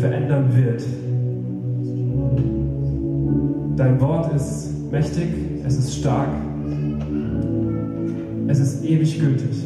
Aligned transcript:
verändern 0.00 0.48
wird. 0.54 0.82
Dein 3.76 4.00
Wort 4.00 4.32
ist 4.34 4.90
mächtig, 4.90 5.28
es 5.66 5.76
ist 5.76 5.96
stark, 5.96 6.28
es 8.48 8.58
ist 8.60 8.84
ewig 8.84 9.18
gültig. 9.18 9.64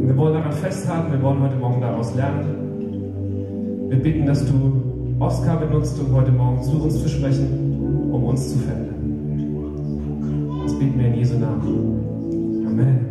Und 0.00 0.06
wir 0.06 0.16
wollen 0.16 0.34
daran 0.34 0.52
festhalten, 0.52 1.12
wir 1.12 1.22
wollen 1.22 1.40
heute 1.40 1.56
Morgen 1.56 1.80
daraus 1.80 2.14
lernen. 2.14 3.88
Wir 3.88 3.98
bitten, 3.98 4.26
dass 4.26 4.46
du 4.46 5.16
Oskar 5.18 5.58
benutzt, 5.58 5.98
um 6.00 6.14
heute 6.14 6.30
Morgen 6.30 6.62
zu 6.62 6.82
uns 6.82 7.02
zu 7.02 7.08
sprechen, 7.08 8.10
um 8.12 8.24
uns 8.24 8.50
zu 8.52 8.58
verändern. 8.58 8.94
Das 10.62 10.78
beten 10.78 10.98
wir 10.98 11.06
in 11.06 11.14
Jesu 11.14 11.38
Namen. 11.38 12.64
Amen. 12.66 13.07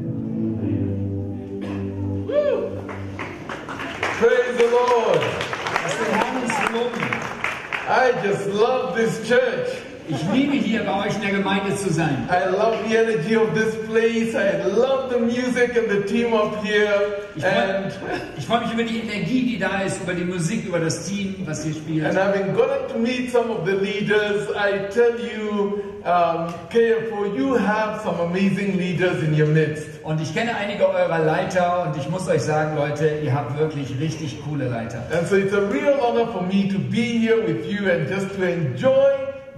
I 7.97 8.11
just 8.21 8.47
love 8.49 8.95
this 8.95 9.27
church. 9.27 9.69
Ich 10.07 10.23
liebe 10.31 10.53
hier 10.53 10.83
bei 10.83 11.07
euch 11.07 11.15
in 11.15 11.21
der 11.21 11.31
Gemeinde 11.31 11.75
zu 11.75 11.91
sein. 11.91 12.29
I 12.29 12.47
love 12.49 12.77
the 12.87 12.95
energy 12.95 13.35
of 13.35 13.53
this 13.55 13.75
place. 13.89 14.35
I 14.35 14.61
love 14.69 15.09
the 15.11 15.17
music 15.19 15.75
and 15.75 15.89
the 15.89 16.03
team 16.07 16.31
up 16.31 16.63
here. 16.63 17.23
Ich 17.35 17.43
And, 17.43 17.91
freue 17.93 18.19
ich 18.37 18.45
freu 18.45 18.59
mich 18.59 18.73
über 18.73 18.83
die 18.83 18.99
Energie, 18.99 19.47
die 19.47 19.57
da 19.59 19.81
ist, 19.81 19.99
über 20.03 20.13
die 20.13 20.25
Musik, 20.25 20.65
über 20.65 20.79
das 20.79 21.07
Team, 21.07 21.35
was 21.45 21.63
hier 21.63 21.73
spielt. 21.73 22.05
and 22.05 22.15
having 22.17 22.53
gotten 22.53 22.87
to 22.93 22.99
meet 22.99 23.31
some 23.31 23.49
of 23.49 23.65
the 23.65 23.73
leaders, 23.73 24.47
I 24.51 24.87
tell 24.93 25.15
you, 25.19 25.81
um, 26.07 26.53
KFO, 26.69 27.35
you 27.35 27.55
have 27.55 28.01
some 28.01 28.19
amazing 28.21 28.77
leaders 28.77 29.21
in 29.23 29.33
your 29.33 29.47
midst. 29.47 30.01
Und 30.03 30.21
ich 30.21 30.33
kenne 30.33 30.55
einige 30.55 30.87
eurer 30.87 31.19
Leiter 31.19 31.83
und 31.83 31.97
ich 31.97 32.09
muss 32.09 32.29
euch 32.29 32.43
sagen, 32.43 32.77
Leute, 32.77 33.19
ihr 33.21 33.33
habt 33.33 33.59
wirklich 33.59 33.99
richtig 33.99 34.41
coole 34.45 34.69
Leiter. 34.69 35.03
And 35.11 35.27
so 35.27 35.35
it's 35.35 35.53
a 35.53 35.59
real 35.59 35.99
honor 35.99 36.25
for 36.31 36.43
me 36.43 36.69
to 36.69 36.79
be 36.79 37.19
here 37.19 37.45
with 37.45 37.65
you 37.65 37.89
and 37.89 38.09
just 38.09 38.33
to 38.37 38.43
enjoy 38.43 39.11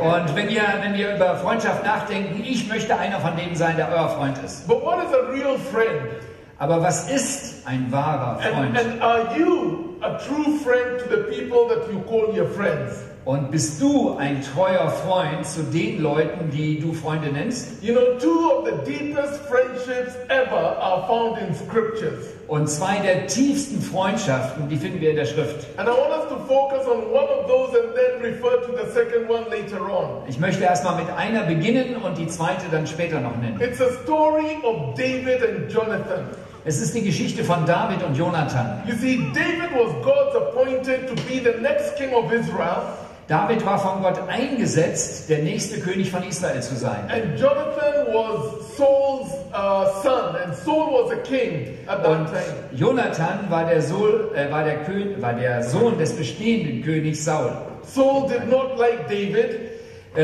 Und 0.01 0.37
wenn 0.37 0.49
wir, 0.49 0.63
wenn 0.83 0.95
wir 0.95 1.15
über 1.17 1.37
Freundschaft 1.37 1.85
nachdenken, 1.85 2.43
ich 2.45 2.69
möchte 2.69 2.97
einer 2.97 3.21
von 3.21 3.37
denen 3.37 3.55
sein, 3.55 3.77
der 3.77 3.89
euer 3.91 4.09
Freund 4.09 4.39
ist. 4.45 4.67
But 4.67 4.83
what 4.83 4.99
is 5.05 5.13
a 5.15 5.31
real 5.31 5.59
friend? 5.59 6.23
Aber 6.59 6.83
was 6.83 7.11
ist 7.11 7.67
ein 7.67 7.91
wahrer 7.93 8.39
And, 8.43 8.55
Freund? 8.55 8.79
and 8.79 9.03
are 9.03 9.37
you 9.39 9.97
a 10.01 10.19
true 10.19 10.59
friend 10.65 10.99
to 11.01 11.09
the 11.11 11.23
people 11.31 11.69
that 11.69 11.91
you 11.93 12.01
call 12.09 12.35
your 12.35 12.49
friends? 12.49 13.03
Und 13.27 13.51
bist 13.51 13.83
du 13.83 14.17
ein 14.19 14.41
treuer 14.41 14.89
Freund 14.89 15.45
zu 15.45 15.65
den 15.65 16.01
Leuten, 16.01 16.49
die 16.51 16.79
du 16.79 16.93
Freunde 16.93 17.29
nennst? 17.29 17.83
You 17.83 17.93
know, 17.93 18.19
two 18.19 18.53
of 18.53 18.65
the 18.67 18.91
deepest 18.91 19.41
friendships 19.49 20.15
ever 20.29 20.79
are 20.81 21.07
found 21.09 21.39
in 21.39 21.53
scriptures. 21.55 22.36
Und 22.49 22.69
zwei 22.69 22.99
der 22.99 23.27
tiefsten 23.27 23.83
Freundschaften, 23.83 24.69
die 24.69 24.77
finden 24.77 25.01
wir 25.01 25.11
in 25.11 25.17
der 25.17 25.27
Schrift. 25.27 25.67
And 25.79 25.89
I 25.89 25.91
want 25.91 26.11
us 26.11 26.29
to 26.29 26.37
focus 26.47 26.87
on 26.87 27.11
one 27.11 27.27
of 27.27 27.49
those 27.49 27.77
and 27.77 27.93
then 27.95 28.23
refer 28.23 28.63
to 28.65 28.73
the 28.73 28.89
second 28.93 29.29
one 29.29 29.51
later 29.51 29.81
on. 29.91 30.23
Ich 30.29 30.39
möchte 30.39 30.63
erstmal 30.63 30.95
mit 30.95 31.11
einer 31.11 31.43
beginnen 31.43 31.97
und 31.97 32.17
die 32.17 32.29
zweite 32.29 32.67
dann 32.71 32.87
später 32.87 33.21
noch 33.21 33.37
nennen. 33.37 33.61
It's 33.61 33.81
a 33.81 33.91
story 34.05 34.59
of 34.63 34.95
David 34.95 35.43
and 35.43 35.73
Jonathan. 35.73 36.29
Es 36.65 36.81
ist 36.81 36.95
die 36.95 37.03
Geschichte 37.03 37.43
von 37.43 37.67
David 37.67 38.05
und 38.05 38.17
Jonathan. 38.17 38.81
You 38.87 38.95
see, 38.95 39.19
David 39.35 39.71
was 39.75 39.93
God's 40.05 40.37
appointed 40.37 41.09
to 41.09 41.15
be 41.27 41.41
the 41.43 41.61
next 41.61 41.97
king 41.97 42.13
of 42.15 42.33
Israel, 42.33 42.83
David 43.29 43.67
war 43.67 43.79
von 43.79 44.03
Gott 44.03 44.21
eingesetzt, 44.29 45.29
der 45.29 45.39
nächste 45.39 45.81
König 45.81 46.11
von 46.11 46.23
Israel 46.23 46.63
zu 46.63 46.77
sein. 46.77 47.09
and 47.09 47.37
Jonathan 47.39 48.07
was 48.13 48.77
Saul's 48.77 49.33
uh, 49.53 50.03
son, 50.03 50.37
and 50.45 50.55
Saul 50.55 50.93
was 50.93 51.11
a 51.13 51.17
king 51.23 51.77
at 51.89 52.05
that 52.05 52.07
Und 52.07 52.27
time. 52.27 52.55
Jonathan 52.73 53.51
war 53.51 53.65
der, 53.65 53.83
Sohn, 53.83 54.33
äh, 54.35 54.51
war, 54.53 54.63
der 54.63 54.85
Kön 54.85 55.21
war 55.21 55.33
der 55.33 55.63
Sohn 55.65 55.99
des 55.99 56.13
bestehenden 56.15 56.83
Königs 56.85 57.25
Saul. 57.25 57.51
Saul 57.83 58.29
did 58.29 58.49
not 58.49 58.79
like 58.79 59.09
David 59.09 59.66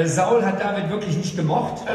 Saul 0.07 0.43
hat 0.43 0.59
David 0.59 0.89
wirklich 0.91 1.17
nicht 1.17 1.37
gemocht 1.37 1.83
so 1.85 1.93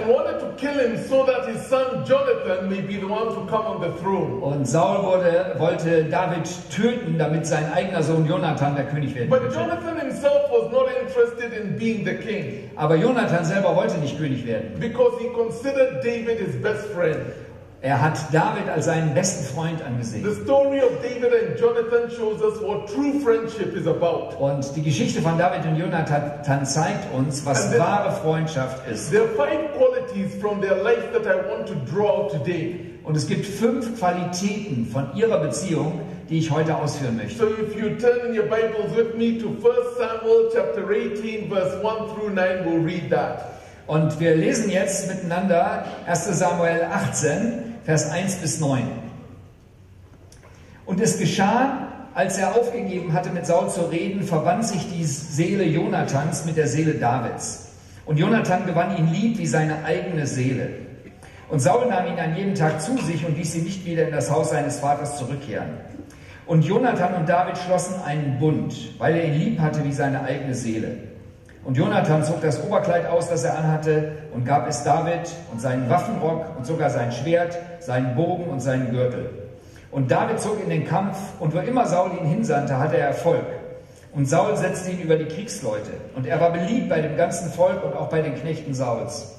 und 4.42 4.68
Saul 4.68 5.04
wurde, 5.04 5.56
wollte 5.58 6.06
David 6.06 6.48
töten, 6.70 7.18
damit 7.18 7.48
sein 7.48 7.72
eigener 7.74 8.04
Sohn 8.04 8.26
Jonathan 8.28 8.76
der 8.76 8.86
König 8.86 9.16
werden 9.16 9.30
But 9.30 9.42
könnte. 9.42 9.60
Jonathan 9.60 10.00
himself 10.00 10.44
was 10.52 10.72
not 10.72 10.88
interested 11.02 11.52
in 11.54 11.78
being 11.78 12.06
the 12.06 12.14
king 12.14 12.70
Aber 12.76 12.96
Jonathan 12.96 13.44
selber 13.44 13.76
wollte 13.76 13.98
nicht 13.98 14.18
König 14.18 14.46
werden. 14.46 14.80
because 14.80 15.14
he 15.20 15.28
considered 15.30 16.04
David 16.04 16.40
his 16.40 16.62
best 16.62 16.86
friend. 16.94 17.18
Er 17.82 18.02
hat 18.02 18.18
David 18.34 18.68
als 18.74 18.86
seinen 18.86 19.14
besten 19.14 19.46
Freund 19.54 19.78
The 19.80 19.86
angesehen. 19.86 20.26
story 20.44 20.80
of 20.80 20.90
David 21.04 21.32
and 21.32 21.60
Jonathan 21.60 22.10
shows 22.10 22.42
us 22.42 22.60
what 22.62 22.88
true 22.88 23.20
friendship 23.24 23.76
is 23.76 23.86
about. 23.86 24.36
Und 24.40 24.76
die 24.76 24.82
Geschichte 24.82 25.22
von 25.22 25.38
David 25.38 25.64
und 25.66 25.78
Jonathan 25.78 26.66
zeigt 26.66 27.14
uns, 27.14 27.46
was 27.46 27.70
then- 27.70 27.80
wahre 27.80 28.12
Freundschaft 28.14 28.80
ist. 28.90 29.14
Und 33.04 33.16
es 33.16 33.28
gibt 33.28 33.46
fünf 33.46 34.00
Qualitäten 34.00 34.86
von 34.92 35.16
ihrer 35.16 35.40
Beziehung, 35.40 36.02
die 36.30 36.40
ich 36.40 36.52
heute 36.52 36.76
ausführen 36.76 37.16
möchte. 37.18 37.38
So 37.40 37.46
if 37.46 37.76
you 37.76 37.90
turn 37.98 38.28
in 38.34 38.38
your 38.38 38.48
Bibles 38.48 38.96
with 38.98 39.16
me 39.16 39.38
to 39.40 39.50
1 39.50 39.98
Samuel 39.98 40.50
chapter 40.52 40.82
18 40.90 41.48
verse 41.50 41.78
1 41.82 42.08
through 42.16 42.32
9, 42.34 42.66
we'll 42.66 42.84
read 42.84 43.10
that. 43.12 43.46
Und 43.88 44.20
wir 44.20 44.36
lesen 44.36 44.70
jetzt 44.70 45.08
miteinander 45.08 45.86
1 46.06 46.26
Samuel 46.38 46.82
18, 46.92 47.67
Vers 47.88 48.12
1 48.12 48.36
bis 48.42 48.60
9. 48.60 48.84
Und 50.86 51.00
es 51.00 51.18
geschah, 51.20 51.88
als 52.14 52.38
er 52.38 52.58
aufgegeben 52.58 53.14
hatte, 53.14 53.30
mit 53.30 53.46
Saul 53.46 53.70
zu 53.70 53.84
reden, 53.84 54.24
verband 54.24 54.68
sich 54.68 54.92
die 54.92 55.06
Seele 55.06 55.64
Jonathans 55.64 56.44
mit 56.44 56.58
der 56.58 56.68
Seele 56.68 56.96
Davids. 56.96 57.70
Und 58.06 58.20
Jonathan 58.20 58.66
gewann 58.66 58.98
ihn 58.98 59.08
lieb 59.14 59.38
wie 59.38 59.48
seine 59.48 59.86
eigene 59.86 60.28
Seele. 60.28 60.68
Und 61.48 61.62
Saul 61.62 61.88
nahm 61.88 62.08
ihn 62.08 62.20
an 62.20 62.36
jedem 62.36 62.56
Tag 62.56 62.82
zu 62.82 62.98
sich 62.98 63.26
und 63.26 63.38
ließ 63.38 63.56
ihn 63.56 63.64
nicht 63.64 63.86
wieder 63.86 64.06
in 64.06 64.14
das 64.14 64.30
Haus 64.30 64.50
seines 64.50 64.82
Vaters 64.82 65.18
zurückkehren. 65.18 65.70
Und 66.46 66.66
Jonathan 66.66 67.14
und 67.14 67.30
David 67.30 67.58
schlossen 67.58 68.02
einen 68.06 68.38
Bund, 68.38 69.00
weil 69.00 69.16
er 69.16 69.24
ihn 69.24 69.40
lieb 69.40 69.60
hatte 69.62 69.86
wie 69.86 69.94
seine 69.94 70.24
eigene 70.24 70.56
Seele. 70.56 70.98
Und 71.68 71.76
Jonathan 71.76 72.24
zog 72.24 72.40
das 72.40 72.64
Oberkleid 72.64 73.08
aus, 73.08 73.28
das 73.28 73.44
er 73.44 73.58
anhatte, 73.58 74.14
und 74.34 74.46
gab 74.46 74.70
es 74.70 74.86
David 74.86 75.30
und 75.52 75.60
seinen 75.60 75.90
Waffenrock 75.90 76.56
und 76.58 76.66
sogar 76.66 76.90
sein 76.90 77.12
Schwert, 77.12 77.58
seinen 77.82 78.16
Bogen 78.16 78.46
und 78.46 78.62
seinen 78.62 78.90
Gürtel. 78.90 79.30
Und 79.92 80.10
David 80.10 80.40
zog 80.40 80.64
in 80.64 80.70
den 80.70 80.88
Kampf, 80.88 81.18
und 81.42 81.54
wo 81.54 81.60
immer 81.60 81.86
Saul 81.86 82.12
ihn 82.22 82.26
hinsandte, 82.26 82.80
hatte 82.80 82.96
er 82.96 83.08
Erfolg. 83.08 83.44
Und 84.14 84.30
Saul 84.30 84.56
setzte 84.56 84.92
ihn 84.92 85.02
über 85.02 85.18
die 85.18 85.26
Kriegsleute. 85.26 85.92
Und 86.16 86.26
er 86.26 86.40
war 86.40 86.54
beliebt 86.54 86.88
bei 86.88 87.02
dem 87.02 87.18
ganzen 87.18 87.52
Volk 87.52 87.84
und 87.84 87.98
auch 87.98 88.08
bei 88.08 88.22
den 88.22 88.36
Knechten 88.36 88.74
Sauls. 88.74 89.36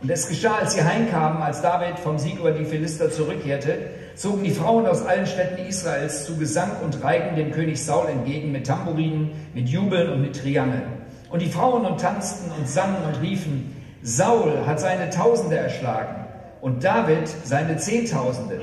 Und 0.00 0.10
es 0.10 0.26
geschah, 0.26 0.54
als 0.62 0.72
sie 0.72 0.82
heimkamen, 0.82 1.42
als 1.42 1.60
David 1.60 1.98
vom 1.98 2.18
Sieg 2.18 2.38
über 2.38 2.52
die 2.52 2.64
Philister 2.64 3.10
zurückkehrte, 3.10 3.74
zogen 4.16 4.42
die 4.42 4.52
Frauen 4.52 4.86
aus 4.86 5.04
allen 5.04 5.26
Städten 5.26 5.66
Israels 5.66 6.24
zu 6.24 6.38
Gesang 6.38 6.70
und 6.82 7.04
Reigen 7.04 7.36
dem 7.36 7.52
König 7.52 7.84
Saul 7.84 8.08
entgegen 8.08 8.52
mit 8.52 8.66
Tamburinen, 8.66 9.32
mit 9.52 9.68
Jubeln 9.68 10.10
und 10.10 10.22
mit 10.22 10.34
Triangeln. 10.34 10.97
Und 11.30 11.42
die 11.42 11.50
Frauen 11.50 11.84
und 11.84 12.00
tanzten 12.00 12.50
und 12.58 12.68
sangen 12.68 13.04
und 13.06 13.20
riefen, 13.20 13.76
Saul 14.02 14.66
hat 14.66 14.80
seine 14.80 15.10
Tausende 15.10 15.56
erschlagen 15.56 16.24
und 16.60 16.84
David 16.84 17.28
seine 17.44 17.76
Zehntausende. 17.76 18.60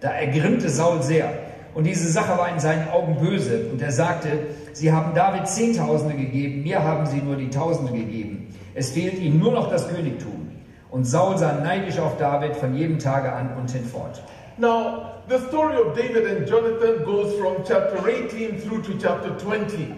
Da 0.00 0.10
ergrimmte 0.10 0.68
Saul 0.68 1.02
sehr. 1.02 1.32
Und 1.74 1.84
diese 1.84 2.10
Sache 2.10 2.36
war 2.36 2.50
in 2.50 2.60
seinen 2.60 2.88
Augen 2.90 3.16
böse. 3.16 3.68
Und 3.72 3.80
er 3.80 3.92
sagte, 3.92 4.28
sie 4.72 4.92
haben 4.92 5.14
David 5.14 5.48
Zehntausende 5.48 6.14
gegeben, 6.14 6.62
mir 6.62 6.82
haben 6.82 7.06
sie 7.06 7.18
nur 7.18 7.36
die 7.36 7.48
Tausende 7.48 7.92
gegeben. 7.92 8.54
Es 8.74 8.90
fehlt 8.90 9.18
ihnen 9.18 9.38
nur 9.38 9.52
noch 9.52 9.70
das 9.70 9.88
Königtum. 9.88 10.50
Und 10.90 11.04
Saul 11.04 11.38
sah 11.38 11.54
neidisch 11.54 11.98
auf 11.98 12.18
David 12.18 12.56
von 12.56 12.74
jedem 12.74 12.98
Tage 12.98 13.32
an 13.32 13.56
und 13.56 13.70
hinfort. 13.70 14.22
Now, 14.58 15.22
the 15.28 15.38
story 15.48 15.76
of 15.76 15.96
David 15.96 16.26
and 16.26 16.46
Jonathan 16.46 17.04
goes 17.06 17.34
from 17.36 17.64
chapter 17.64 17.96
18 18.06 18.60
through 18.60 18.82
to 18.82 18.92
chapter 18.98 19.34
20. 19.38 19.94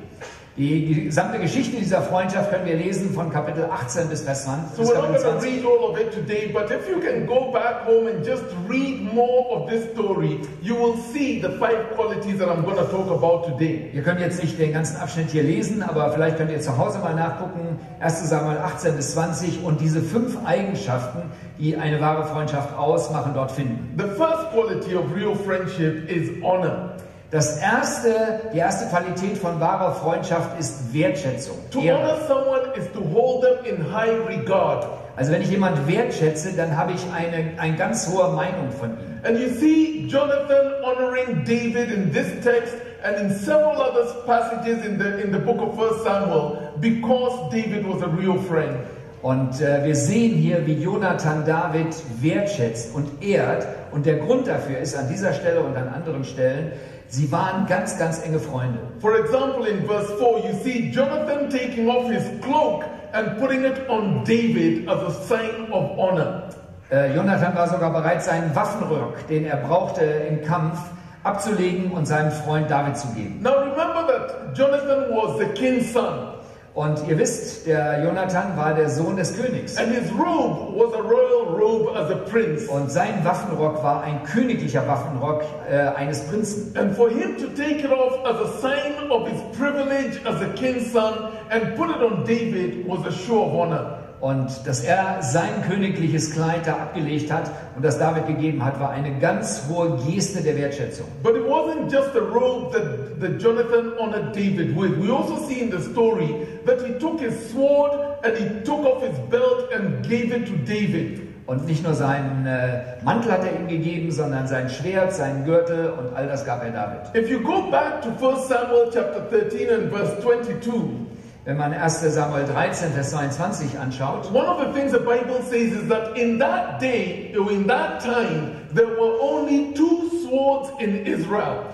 Die 0.57 1.07
gesamte 1.07 1.41
Geschichte 1.41 1.79
dieser 1.79 2.01
Freundschaft 2.01 2.53
können 2.53 2.65
wir 2.65 2.77
lesen 2.77 3.13
von 3.13 3.29
Kapitel 3.29 3.65
18 3.65 4.09
bis 4.09 4.23
Vers 4.23 4.45
20. 4.45 4.77
So 4.77 4.85
we're 4.85 4.95
not 4.95 5.07
Kapitel 5.07 5.23
going 5.25 5.41
to 5.41 5.41
20. 5.41 5.51
read 5.51 5.65
all 5.67 5.91
of 5.91 5.99
it 5.99 6.13
today, 6.13 6.47
but 6.53 6.71
if 6.71 6.89
you 6.89 7.01
can 7.01 7.27
go 7.27 7.51
back 7.51 7.85
home 7.85 8.07
and 8.07 8.25
just 8.25 8.45
read 8.69 9.03
more 9.13 9.51
of 9.51 9.69
this 9.69 9.91
story, 9.93 10.39
you 10.63 10.77
will 10.77 10.97
see 11.13 11.41
the 11.41 11.59
five 11.59 11.91
qualities 11.97 12.39
that 12.39 12.49
I'm 12.49 12.63
going 12.63 12.77
to 12.77 12.85
talk 12.85 13.11
about 13.11 13.49
today. 13.51 13.91
Ihr 13.93 14.03
könnt 14.03 14.21
jetzt 14.21 14.41
nicht 14.41 14.57
den 14.57 14.73
ganzen 14.73 14.97
Abschnitt 14.99 15.31
hier 15.33 15.43
lesen, 15.43 15.83
aber 15.83 16.13
vielleicht 16.13 16.37
könnt 16.37 16.53
ihr 16.53 16.61
zu 16.61 16.79
Hause 16.79 17.01
mal 17.01 17.17
nachgucken. 17.17 17.81
1. 17.99 18.29
Samuel 18.29 18.59
18 18.59 18.95
bis 18.95 19.11
20 19.15 19.65
und 19.65 19.81
diese 19.81 20.03
fünf 20.03 20.39
Eigenschaften, 20.45 21.33
die 21.59 21.77
eine 21.77 22.01
wahre 22.01 22.27
Freundschaft 22.27 22.79
ausmachen, 22.79 23.33
dort 23.35 23.51
finden. 23.51 23.99
The 23.99 24.05
first 24.05 24.53
quality 24.53 24.95
of 24.95 25.13
real 25.13 25.35
friendship 25.35 26.09
is 26.09 26.31
honor. 26.45 26.95
Das 27.35 27.59
erste, 27.59 28.43
die 28.53 28.59
erste 28.59 28.87
Qualität 28.87 29.37
von 29.39 29.59
wahrer 29.59 29.93
Freundschaft 29.93 30.57
ist 30.57 30.95
Wertschätzung. 30.95 31.57
To 31.73 31.81
honor 31.81 32.17
someone 32.29 32.61
is 32.77 32.85
to 32.93 33.01
hold 33.13 33.43
them 33.43 33.65
in 33.65 33.93
high 33.93 34.25
regard. 34.29 34.87
Also 35.17 35.33
wenn 35.33 35.43
ich 35.43 35.51
jemand 35.51 35.85
wertschätze, 35.89 36.53
dann 36.57 36.77
habe 36.77 36.93
ich 36.93 37.05
eine, 37.13 37.59
eine 37.61 37.77
ganz 37.77 38.09
hohe 38.09 38.29
Meinung 38.37 38.71
von 38.71 38.91
ihm. 38.91 39.19
And 39.25 39.37
you 39.37 39.49
see 39.49 40.07
Jonathan 40.07 40.75
honoring 40.85 41.43
David 41.45 41.91
in 41.91 42.13
this 42.13 42.29
text 42.45 42.75
and 43.03 43.19
in 43.19 43.37
several 43.37 43.83
other 43.83 44.05
passages 44.25 44.85
in 44.87 45.01
the, 45.01 45.21
in 45.21 45.33
the 45.33 45.41
book 45.41 45.61
of 45.61 45.77
1 45.77 46.05
Samuel 46.05 46.73
because 46.81 47.51
David 47.51 47.85
was 47.85 48.01
a 48.05 48.11
real 48.17 48.39
friend. 48.39 48.77
Und 49.23 49.61
äh, 49.61 49.83
wir 49.85 49.97
sehen 49.97 50.35
hier, 50.35 50.67
wie 50.67 50.75
Jonathan 50.75 51.47
David 51.47 51.97
wertschätzt 52.21 52.95
und 52.95 53.25
ehrt. 53.25 53.67
Und 53.91 54.05
der 54.05 54.19
Grund 54.19 54.47
dafür 54.47 54.79
ist 54.79 54.95
an 54.95 55.09
dieser 55.09 55.33
Stelle 55.33 55.61
und 55.61 55.75
an 55.77 55.89
anderen 55.89 56.25
Stellen, 56.25 56.73
sie 57.09 57.31
waren 57.31 57.67
ganz, 57.67 57.99
ganz 57.99 58.23
enge 58.25 58.39
Freunde. 58.39 58.79
For 59.01 59.19
example, 59.19 59.67
in 59.67 59.87
verse 59.87 60.11
4, 60.19 60.39
you 60.39 60.59
see 60.63 60.91
Jonathan 60.91 61.49
taking 61.51 61.89
off 61.89 62.11
his 62.11 62.25
cloak 62.41 62.85
and 63.13 63.39
putting 63.39 63.65
it 63.65 63.89
on 63.89 64.25
David 64.25 64.89
as 64.89 65.03
a 65.03 65.11
sign 65.27 65.71
of 65.71 65.99
honor. 65.99 66.49
Äh, 66.91 67.15
Jonathan 67.15 67.55
war 67.55 67.69
sogar 67.69 67.93
bereit, 67.93 68.23
seinen 68.23 68.55
Waffenrock, 68.55 69.27
den 69.29 69.47
er 69.47 69.57
brauchte 69.57 70.05
im 70.05 70.43
Kampf, 70.45 70.79
abzulegen 71.23 71.91
und 71.93 72.07
seinem 72.07 72.31
Freund 72.31 72.71
David 72.71 72.97
zu 72.97 73.09
geben. 73.15 73.41
Now 73.43 73.61
remember 73.61 74.07
that 74.07 74.57
Jonathan 74.57 75.11
was 75.11 75.39
the 75.39 75.47
king's 75.55 75.93
son, 75.93 76.34
Und 76.75 77.07
ihr 77.07 77.17
wisst, 77.17 77.69
der 77.69 78.03
Jonathan 78.03 78.57
war 78.57 78.75
der 78.75 78.91
Sohn 78.91 79.17
des 79.17 79.37
Königs. 79.37 79.77
and 79.77 79.93
his 79.93 80.11
robe 80.11 80.75
was 80.77 80.93
a 80.93 81.03
royal 81.03 81.47
robe 81.47 81.97
as 81.97 82.11
a 82.11 82.17
prince. 82.17 82.67
Und 82.67 82.91
sein 82.91 83.25
Waffenrock 83.25 83.81
war 83.85 84.03
ein 84.03 84.25
königlicher 84.25 84.85
Waffenrock 84.89 85.45
äh, 85.71 85.77
eines 85.97 86.27
Prinzen. 86.27 86.75
And 86.77 86.97
for 86.97 87.09
him 87.09 87.37
to 87.37 87.47
take 87.57 87.85
it 87.85 87.93
off 87.93 88.19
as 88.27 88.41
a 88.41 88.61
sign 88.61 89.09
of 89.09 89.29
his 89.29 89.41
privilege 89.57 90.21
as 90.27 90.43
a 90.43 90.49
king's 90.55 90.91
son 90.91 91.29
and 91.51 91.77
put 91.77 91.91
it 91.91 92.03
on 92.03 92.25
David 92.25 92.85
was 92.89 93.07
a 93.07 93.13
show 93.13 93.45
of 93.45 93.55
honor. 93.55 94.04
Und 94.25 94.67
dass 94.67 94.83
er 94.83 95.19
sein 95.21 95.51
königliches 95.69 96.31
Kleid 96.31 96.67
da 96.67 96.77
abgelegt 96.77 97.31
hat 97.31 97.51
und 97.77 97.85
das 97.85 97.99
David 97.99 98.27
gegeben 98.27 98.65
hat, 98.65 98.81
war 98.81 98.89
eine 98.89 99.19
ganz 99.19 99.65
hohe 99.69 99.99
Geste 100.09 100.43
der 100.43 100.57
Wertschätzung. 100.57 101.05
But 101.23 101.37
it 101.37 101.43
wasn't 101.43 101.93
just 101.93 102.17
a 102.17 102.21
robe 102.21 102.73
that, 102.73 103.21
that 103.21 103.39
Jonathan 103.39 103.93
honored 104.01 104.35
David 104.35 104.75
with. 104.75 104.97
We 104.99 105.13
also 105.13 105.37
see 105.47 105.61
in 105.61 105.71
the 105.71 105.79
story 105.79 106.47
that 106.65 106.81
he 106.81 106.95
took 106.95 107.21
his 107.21 107.35
sword 107.51 107.93
and 108.23 108.35
he 108.39 108.65
took 108.65 108.87
off 108.87 109.03
his 109.03 109.19
belt 109.29 109.71
and 109.75 110.03
gave 110.09 110.35
it 110.35 110.47
to 110.47 110.57
David. 110.65 111.21
Und 111.47 111.67
nicht 111.67 111.85
nur 111.85 111.93
seinen 111.93 112.47
äh, 112.47 113.05
Mantel 113.05 113.31
hat 113.31 113.45
er 113.45 113.61
ihm 113.61 113.69
gegeben, 113.69 114.11
sondern 114.11 114.47
sein 114.47 114.71
Schwert, 114.71 115.13
seinen 115.13 115.45
Gürtel 115.45 115.91
und 115.91 116.17
all 116.17 116.27
das 116.29 116.47
gab 116.47 116.65
er 116.65 116.71
David. 116.71 117.15
If 117.15 117.31
you 117.31 117.41
go 117.41 117.71
back 117.71 118.01
to 118.01 118.09
1 118.09 118.49
Samuel 118.49 118.91
chapter 118.91 119.21
13 119.29 119.69
and 119.69 119.93
verse 119.93 120.19
22, 120.23 121.04
Wenn 121.45 121.59
man 121.59 121.75
1. 121.75 122.01
Samuel 122.15 122.47
13, 122.47 122.93
Vers 122.95 123.11
22 123.11 123.79
anschaut, 123.79 124.33
one 124.33 124.47
of 124.47 124.59
the 124.61 124.73
things 124.73 124.93
the 124.93 124.99
Bible 124.99 125.43
says 125.43 125.73
is 125.73 125.89
that 125.89 126.17
in 126.17 126.39
that 126.39 126.81
day, 126.81 127.35
in 127.35 127.67
that 127.67 128.01
time, 128.01 128.67
there 128.73 128.89
were 128.89 129.19
only 129.21 129.75
two 129.75 130.11
swords 130.23 130.71
in 130.81 131.05
Israel. 131.05 131.65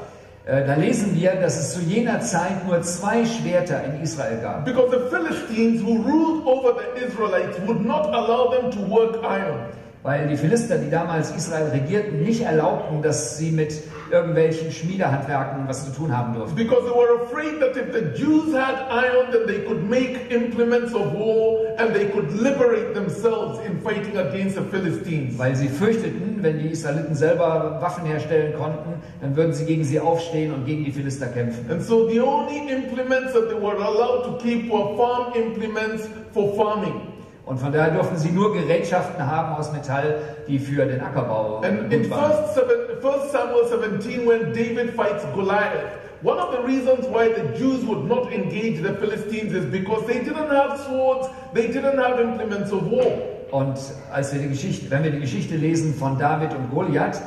äh, 0.50 0.66
da 0.66 0.74
lesen 0.74 1.14
wir, 1.14 1.36
dass 1.36 1.56
es 1.58 1.72
zu 1.74 1.80
jener 1.80 2.20
Zeit 2.20 2.66
nur 2.66 2.82
zwei 2.82 3.24
Schwerter 3.24 3.84
in 3.84 4.02
Israel 4.02 4.38
gab. 4.42 4.64
Because 4.64 4.90
the 4.90 5.08
Philistines 5.08 5.82
who 5.82 6.02
ruled 6.02 6.44
over 6.44 6.74
the 6.74 7.06
Israelites 7.06 7.56
would 7.66 7.84
not 7.84 8.06
allow 8.06 8.50
them 8.50 8.70
to 8.70 8.80
work 8.90 9.22
iron. 9.22 9.66
Weil 10.02 10.28
die 10.28 10.36
Philister, 10.36 10.78
die 10.78 10.90
damals 10.90 11.30
Israel 11.36 11.68
regierten, 11.68 12.22
nicht 12.22 12.40
erlaubten, 12.40 13.02
dass 13.02 13.36
sie 13.36 13.50
mit 13.50 13.74
irgendwelchen 14.10 14.70
Schmiedehandwerken 14.70 15.68
was 15.68 15.84
zu 15.84 15.92
tun 15.92 16.16
haben 16.16 16.34
durften. 16.34 16.56
Because 16.56 16.82
they 16.84 16.94
were 16.94 17.22
afraid 17.24 17.60
that 17.60 17.76
if 17.76 17.92
the 17.92 18.12
Jews 18.14 18.54
had 18.54 18.88
iron, 18.90 19.30
then 19.32 19.46
they 19.46 19.64
could 19.64 19.88
make 19.88 20.30
implements 20.30 20.94
of 20.94 21.12
war 21.12 21.60
and 21.78 21.94
they 21.94 22.06
could 22.06 22.30
liberate 22.32 22.94
themselves 22.94 23.58
in 23.66 23.80
fighting 23.80 24.16
against 24.18 24.56
the 24.56 24.62
Philistines. 24.62 25.38
Weil 25.38 25.54
sie 25.54 25.68
fürchteten, 25.68 26.42
wenn 26.42 26.58
die 26.58 26.68
Israeliten 26.68 27.14
selber 27.14 27.78
Waffen 27.80 28.04
herstellen 28.06 28.54
konnten, 28.54 28.94
dann 29.20 29.36
würden 29.36 29.52
sie 29.52 29.64
gegen 29.64 29.84
sie 29.84 30.00
aufstehen 30.00 30.52
und 30.52 30.66
gegen 30.66 30.84
die 30.84 30.92
Philister 30.92 31.26
kämpfen. 31.26 31.70
And 31.70 31.82
so 31.82 32.08
the 32.08 32.20
only 32.20 32.70
implements 32.70 33.32
that 33.32 33.48
they 33.48 33.60
were 33.60 33.76
allowed 33.76 34.24
to 34.24 34.38
keep 34.42 34.70
were 34.70 34.96
farm 34.96 35.32
implements 35.34 36.08
for 36.32 36.54
farming. 36.54 37.09
Und 37.50 37.58
von 37.58 37.72
daher 37.72 37.90
durften 37.90 38.16
sie 38.16 38.30
nur 38.30 38.52
Gerätschaften 38.52 39.26
haben 39.26 39.56
aus 39.56 39.72
Metall, 39.72 40.18
die 40.46 40.56
für 40.56 40.86
den 40.86 41.00
Ackerbau 41.00 41.60
And 41.64 41.92
in 41.92 42.02
gut 42.02 42.10
waren. 42.12 42.32
1 42.32 43.32
Samuel 43.32 43.66
17, 43.66 44.24
when 44.24 44.52
David 44.52 44.94
fights 44.94 45.24
Goliath, 45.34 45.98
one 46.22 46.38
of 46.38 46.52
the 46.52 46.62
reasons 46.64 47.08
why 47.08 47.28
the 47.28 47.58
Jews 47.58 47.84
would 47.88 48.06
not 48.06 48.30
engage 48.32 48.80
the 48.80 48.94
Philistines 48.94 49.52
is 49.52 49.64
because 49.64 50.06
they 50.06 50.20
didn't 50.20 50.48
have 50.48 50.78
swords, 50.78 51.28
they 51.52 51.66
didn't 51.66 51.98
have 51.98 52.20
implements 52.20 52.70
of 52.70 52.88
war. 52.88 53.10
Und 53.50 53.76
als 54.12 54.32
wir 54.32 54.42
die 54.42 54.50
Geschichte, 54.50 54.88
wenn 54.88 55.02
wir 55.02 55.10
die 55.10 55.18
Geschichte 55.18 55.56
lesen 55.56 55.92
von 55.92 56.20
David 56.20 56.50
und 56.54 56.70
Goliath, 56.70 57.20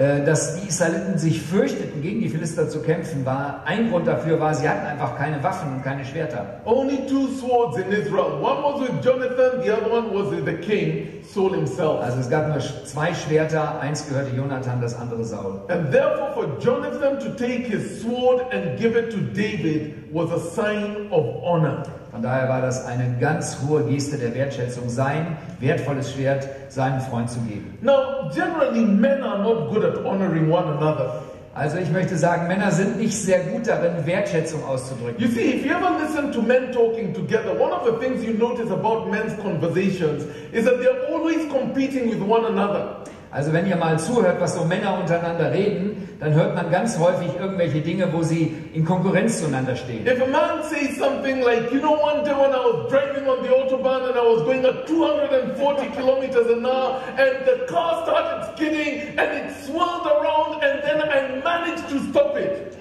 dass 0.00 0.58
die 0.58 0.68
Israeliten 0.68 1.18
sich 1.18 1.42
fürchteten, 1.42 2.00
gegen 2.00 2.20
die 2.20 2.30
Philister 2.30 2.70
zu 2.70 2.80
kämpfen, 2.80 3.26
war 3.26 3.64
ein 3.66 3.90
Grund 3.90 4.06
dafür 4.06 4.40
war, 4.40 4.54
sie 4.54 4.66
hatten 4.66 4.86
einfach 4.86 5.18
keine 5.18 5.42
Waffen 5.42 5.74
und 5.74 5.84
keine 5.84 6.06
Schwerter. 6.06 6.60
Only 6.64 7.06
two 7.06 7.28
swords 7.38 7.76
in 7.76 7.92
Israel. 7.92 8.40
One 8.40 8.62
was 8.62 8.80
with 8.80 9.04
Jonathan, 9.04 9.62
the 9.62 9.70
other 9.70 9.92
one 9.92 10.14
was 10.14 10.30
with 10.30 10.46
the 10.46 10.54
king, 10.54 11.19
Saul 11.32 11.54
himself. 11.54 12.00
Also 12.02 12.18
es 12.18 12.28
gab 12.28 12.48
nur 12.48 12.58
zwei 12.58 13.14
Schwerter, 13.14 13.80
eins 13.80 14.08
gehörte 14.08 14.34
Jonathan, 14.34 14.80
das 14.80 14.98
andere 14.98 15.24
Saul. 15.24 15.60
And 15.68 15.90
therefore, 15.92 16.32
for 16.34 16.58
Jonathan 16.58 17.20
to 17.20 17.30
take 17.36 17.66
his 17.66 18.02
sword 18.02 18.42
and 18.52 18.78
give 18.78 18.96
it 18.96 19.10
to 19.10 19.18
David 19.18 19.94
was 20.12 20.30
a 20.32 20.40
sign 20.40 21.08
of 21.10 21.42
honor. 21.44 21.84
Von 22.10 22.22
daher 22.22 22.48
war 22.48 22.60
das 22.60 22.84
eine 22.84 23.16
ganz 23.20 23.58
hohe 23.62 23.84
Geste 23.84 24.18
der 24.18 24.34
Wertschätzung, 24.34 24.88
sein 24.88 25.36
wertvolles 25.60 26.12
Schwert 26.12 26.48
seinem 26.68 27.00
Freund 27.00 27.30
zu 27.30 27.38
geben. 27.40 27.78
Now, 27.82 28.28
generally, 28.34 28.84
men 28.84 29.22
are 29.22 29.38
not 29.38 29.70
good 29.70 29.84
at 29.84 30.04
honoring 30.04 30.50
one 30.50 30.64
another. 30.64 31.22
Also 31.52 31.78
ich 31.78 31.90
möchte 31.90 32.16
sagen, 32.16 32.46
Männer 32.46 32.70
sind 32.70 32.98
nicht 32.98 33.12
sehr 33.12 33.40
gut 33.40 33.66
darin, 33.66 34.06
Wertschätzung 34.06 34.64
auszudrücken. 34.64 35.20
You 35.20 35.28
see, 35.28 35.56
if 35.56 35.66
you 35.66 35.72
ever 35.72 35.98
listen 36.00 36.30
to 36.30 36.40
men 36.40 36.70
talking 36.70 37.12
together, 37.12 37.58
one 37.58 37.72
of 37.72 37.84
the 37.84 37.98
things 37.98 38.22
you 38.22 38.34
notice 38.34 38.70
about 38.70 39.10
men's 39.10 39.34
conversations 39.42 40.24
is 40.52 40.64
that 40.64 40.80
they're 40.80 41.08
always 41.12 41.50
competing 41.50 42.08
with 42.08 42.20
one 42.20 42.44
another. 42.44 42.98
Also 43.32 43.52
wenn 43.52 43.66
ihr 43.66 43.76
mal 43.76 43.96
zuhört, 43.98 44.40
was 44.40 44.56
so 44.56 44.64
Männer 44.64 44.98
untereinander 44.98 45.52
reden, 45.52 46.08
dann 46.18 46.34
hört 46.34 46.56
man 46.56 46.68
ganz 46.70 46.98
häufig 46.98 47.28
irgendwelche 47.38 47.80
Dinge, 47.80 48.12
wo 48.12 48.22
sie 48.22 48.56
in 48.74 48.84
Konkurrenz 48.84 49.40
zueinander 49.40 49.76
stehen. 49.76 50.04
If 50.04 50.20
a 50.20 50.26
man 50.26 50.64
says 50.64 50.98
something 50.98 51.40
like, 51.42 51.70
you 51.72 51.78
know, 51.78 51.92
one 51.92 52.24
day 52.24 52.32
when 52.32 52.52
I 52.52 52.58
was 52.58 52.90
driving 52.90 53.28
on 53.28 53.42
the 53.44 53.50
Autobahn 53.50 54.08
and 54.08 54.16
I 54.16 54.26
was 54.26 54.42
going 54.42 54.64
at 54.64 54.84
240 54.88 55.90
kilometers 55.96 56.50
an 56.50 56.66
hour 56.66 57.00
and 57.16 57.46
the 57.46 57.66
car 57.72 58.02
started 58.02 58.52
skidding 58.56 59.16
and 59.16 59.30
it 59.30 59.54
swirled 59.64 60.06
around 60.06 60.64
and 60.64 60.82
then 60.82 61.00
I 61.00 61.40
managed 61.44 61.88
to 61.90 62.00
stop 62.10 62.36
it. 62.36 62.79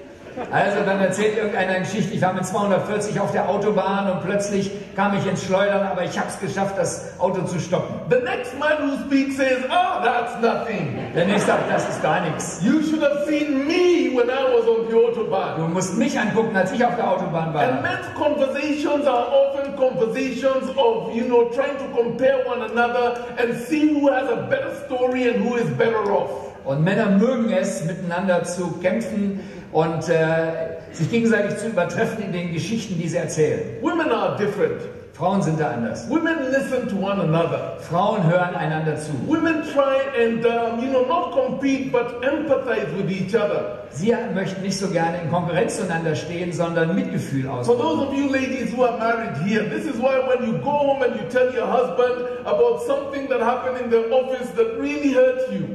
Also 0.51 0.84
dann 0.86 1.00
erzählt 1.00 1.38
irgendeiner 1.38 1.74
eine 1.74 1.79
Geschichte, 1.81 2.13
ich 2.13 2.22
war 2.22 2.34
mit 2.34 2.46
240 2.46 3.19
auf 3.19 3.31
der 3.31 3.50
Autobahn 3.50 4.12
und 4.12 4.24
plötzlich 4.24 4.72
kam 4.96 5.17
ich 5.17 5.25
ins 5.25 5.43
Schleudern, 5.43 5.88
aber 5.88 6.03
ich 6.03 6.17
habe 6.17 6.29
es 6.29 6.39
geschafft, 6.39 6.77
das 6.77 7.19
Auto 7.19 7.43
zu 7.43 7.60
stoppen. 7.60 7.96
The 8.10 8.24
next 8.24 8.58
man 8.58 8.77
who 8.79 8.98
speaks 9.05 9.38
says, 9.38 9.63
oh, 9.69 10.03
that's 10.03 10.39
nothing. 10.41 10.98
Der 11.15 11.25
nächste 11.25 11.48
sagt, 11.48 11.72
das 11.72 11.88
ist 11.88 12.01
gar 12.01 12.22
nichts. 12.22 12.62
You 12.63 12.81
should 12.81 13.01
have 13.01 13.25
seen 13.27 13.67
me 13.67 14.15
when 14.15 14.29
I 14.29 14.43
was 14.53 14.67
on 14.67 14.88
the 14.89 14.96
Autobahn. 14.96 15.58
Du 15.58 15.67
musst 15.67 15.98
mich 15.98 16.19
angucken, 16.19 16.55
als 16.55 16.72
ich 16.72 16.84
auf 16.84 16.96
der 16.96 17.10
Autobahn 17.10 17.50
And 17.50 17.55
war. 17.55 17.81
men's 17.81 18.08
conversations 18.15 19.05
are 19.05 19.27
often 19.27 19.75
conversations 19.75 20.69
of, 20.77 21.15
you 21.15 21.25
know, 21.25 21.50
trying 21.50 21.77
to 21.77 21.86
compare 21.96 22.46
one 22.46 22.62
another 22.62 23.17
and 23.38 23.55
see 23.67 23.93
who 23.93 24.10
has 24.10 24.29
a 24.29 24.48
better 24.50 24.72
story 24.86 25.29
and 25.29 25.43
who 25.43 25.55
is 25.55 25.69
better 25.77 26.12
off. 26.12 26.29
Und 26.65 26.84
Männer 26.84 27.08
mögen 27.08 27.50
es, 27.51 27.86
miteinander 27.86 28.43
zu 28.43 28.74
kämpfen 28.81 29.39
und 29.72 30.10
äh, 30.10 30.78
sich 30.92 31.10
gegenseitig 31.12 31.58
zu 31.58 31.68
übertreffen 31.68 32.24
in 32.24 32.32
den 32.32 32.54
Geschichten, 32.54 33.00
die 33.00 33.08
sie 33.08 33.18
erzählen. 33.18 33.62
Women 33.82 34.12
are 34.12 34.36
different. 34.38 34.82
Frauen 35.14 35.42
sind 35.42 35.60
da 35.60 35.72
anders. 35.72 36.10
Women 36.10 36.38
listen 36.50 36.88
to 36.88 36.96
one 36.96 37.22
another. 37.22 37.76
Frauen 37.82 38.24
hören 38.26 38.56
einander 38.56 38.96
zu. 38.96 39.12
Women 39.28 39.64
try 39.74 39.98
and, 40.18 40.46
um, 40.46 40.82
you 40.82 40.90
know, 40.90 41.06
not 41.06 41.34
compete, 41.34 41.92
but 41.92 42.24
empathize 42.24 42.88
with 42.98 43.12
each 43.12 43.36
other. 43.36 43.80
Sie 43.92 44.16
möchten 44.34 44.62
nicht 44.62 44.78
so 44.78 44.88
gerne 44.88 45.22
in 45.22 45.30
Konkurrenz 45.30 45.76
zueinander 45.78 46.16
stehen, 46.16 46.54
sondern 46.54 46.96
Mitgefühl 46.96 47.44
For 47.44 47.52
ausdrücken. 47.60 47.82
those 47.82 48.08
of 48.08 48.14
you 48.14 48.32
ladies 48.32 48.74
who 48.74 48.86
are 48.86 48.98
married 48.98 49.36
here, 49.46 49.66
this 49.70 49.84
is 49.86 50.00
why 50.00 50.20
when 50.26 50.48
you 50.48 50.58
go 50.60 50.70
home 50.72 51.02
and 51.04 51.14
you 51.16 51.28
tell 51.30 51.54
your 51.54 51.68
husband 51.68 52.26
about 52.46 52.82
something 52.88 53.28
that 53.28 53.42
happened 53.42 53.78
in 53.84 53.92
the 53.92 54.10
office 54.14 54.50
that 54.56 54.80
really 54.80 55.14
hurt 55.14 55.52
you, 55.52 55.66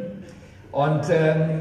Und 0.73 1.03
ähm, 1.11 1.61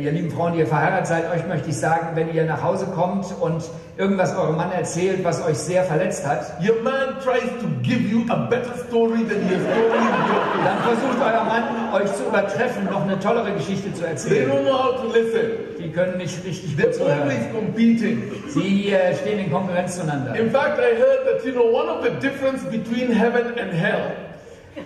ihr 0.00 0.12
lieben 0.12 0.30
Frauen, 0.30 0.52
die 0.52 0.60
ihr 0.60 0.66
verheiratet 0.66 1.06
seid, 1.06 1.30
euch 1.32 1.46
möchte 1.46 1.70
ich 1.70 1.76
sagen, 1.78 2.08
wenn 2.14 2.32
ihr 2.34 2.44
nach 2.44 2.62
Hause 2.62 2.86
kommt 2.94 3.26
und 3.40 3.62
irgendwas 3.96 4.36
eurem 4.36 4.56
Mann 4.56 4.70
erzählt, 4.72 5.24
was 5.24 5.44
euch 5.46 5.56
sehr 5.56 5.82
verletzt 5.84 6.26
hat, 6.26 6.40
your 6.60 6.82
man 6.82 7.16
tries 7.24 7.48
to 7.60 7.66
give 7.82 8.00
you 8.00 8.22
a 8.28 8.36
better 8.50 8.74
story 8.88 9.24
than 9.24 9.40
he 9.48 9.54
has 9.54 9.62
told 9.64 9.92
you 9.92 9.96
in 9.96 10.02
the 10.02 10.32
office. 10.32 10.64
dann 10.64 10.78
versucht 10.82 11.18
euer 11.24 11.44
Mann, 11.44 11.94
euch 12.02 12.12
zu 12.14 12.24
übertreffen, 12.24 12.84
noch 12.90 13.02
eine 13.02 13.18
tollere 13.18 13.52
Geschichte 13.52 13.92
zu 13.94 14.00
They 14.02 14.10
erzählen. 14.10 14.50
don't 14.50 14.62
know 14.64 14.72
how 14.78 15.00
to 15.00 15.06
listen. 15.12 15.42
Die 15.78 15.90
können 15.92 16.18
nicht 16.18 16.44
richtig 16.44 16.76
gut 16.76 16.84
They're 16.86 16.92
zuhören. 16.92 17.22
always 17.22 17.50
competing. 17.54 18.22
Sie 18.48 18.92
äh, 18.92 19.14
stehen 19.16 19.38
in 19.38 19.50
Konkurrenz 19.52 19.96
zueinander. 19.96 20.34
In 20.36 20.50
fact, 20.50 20.78
I 20.78 20.96
heard 21.00 21.24
that, 21.26 21.44
you 21.46 21.52
know, 21.52 21.64
one 21.72 21.88
of 21.88 22.04
the 22.04 22.10
difference 22.20 22.62
between 22.64 23.10
heaven 23.12 23.46
and 23.58 23.72
hell 23.72 24.12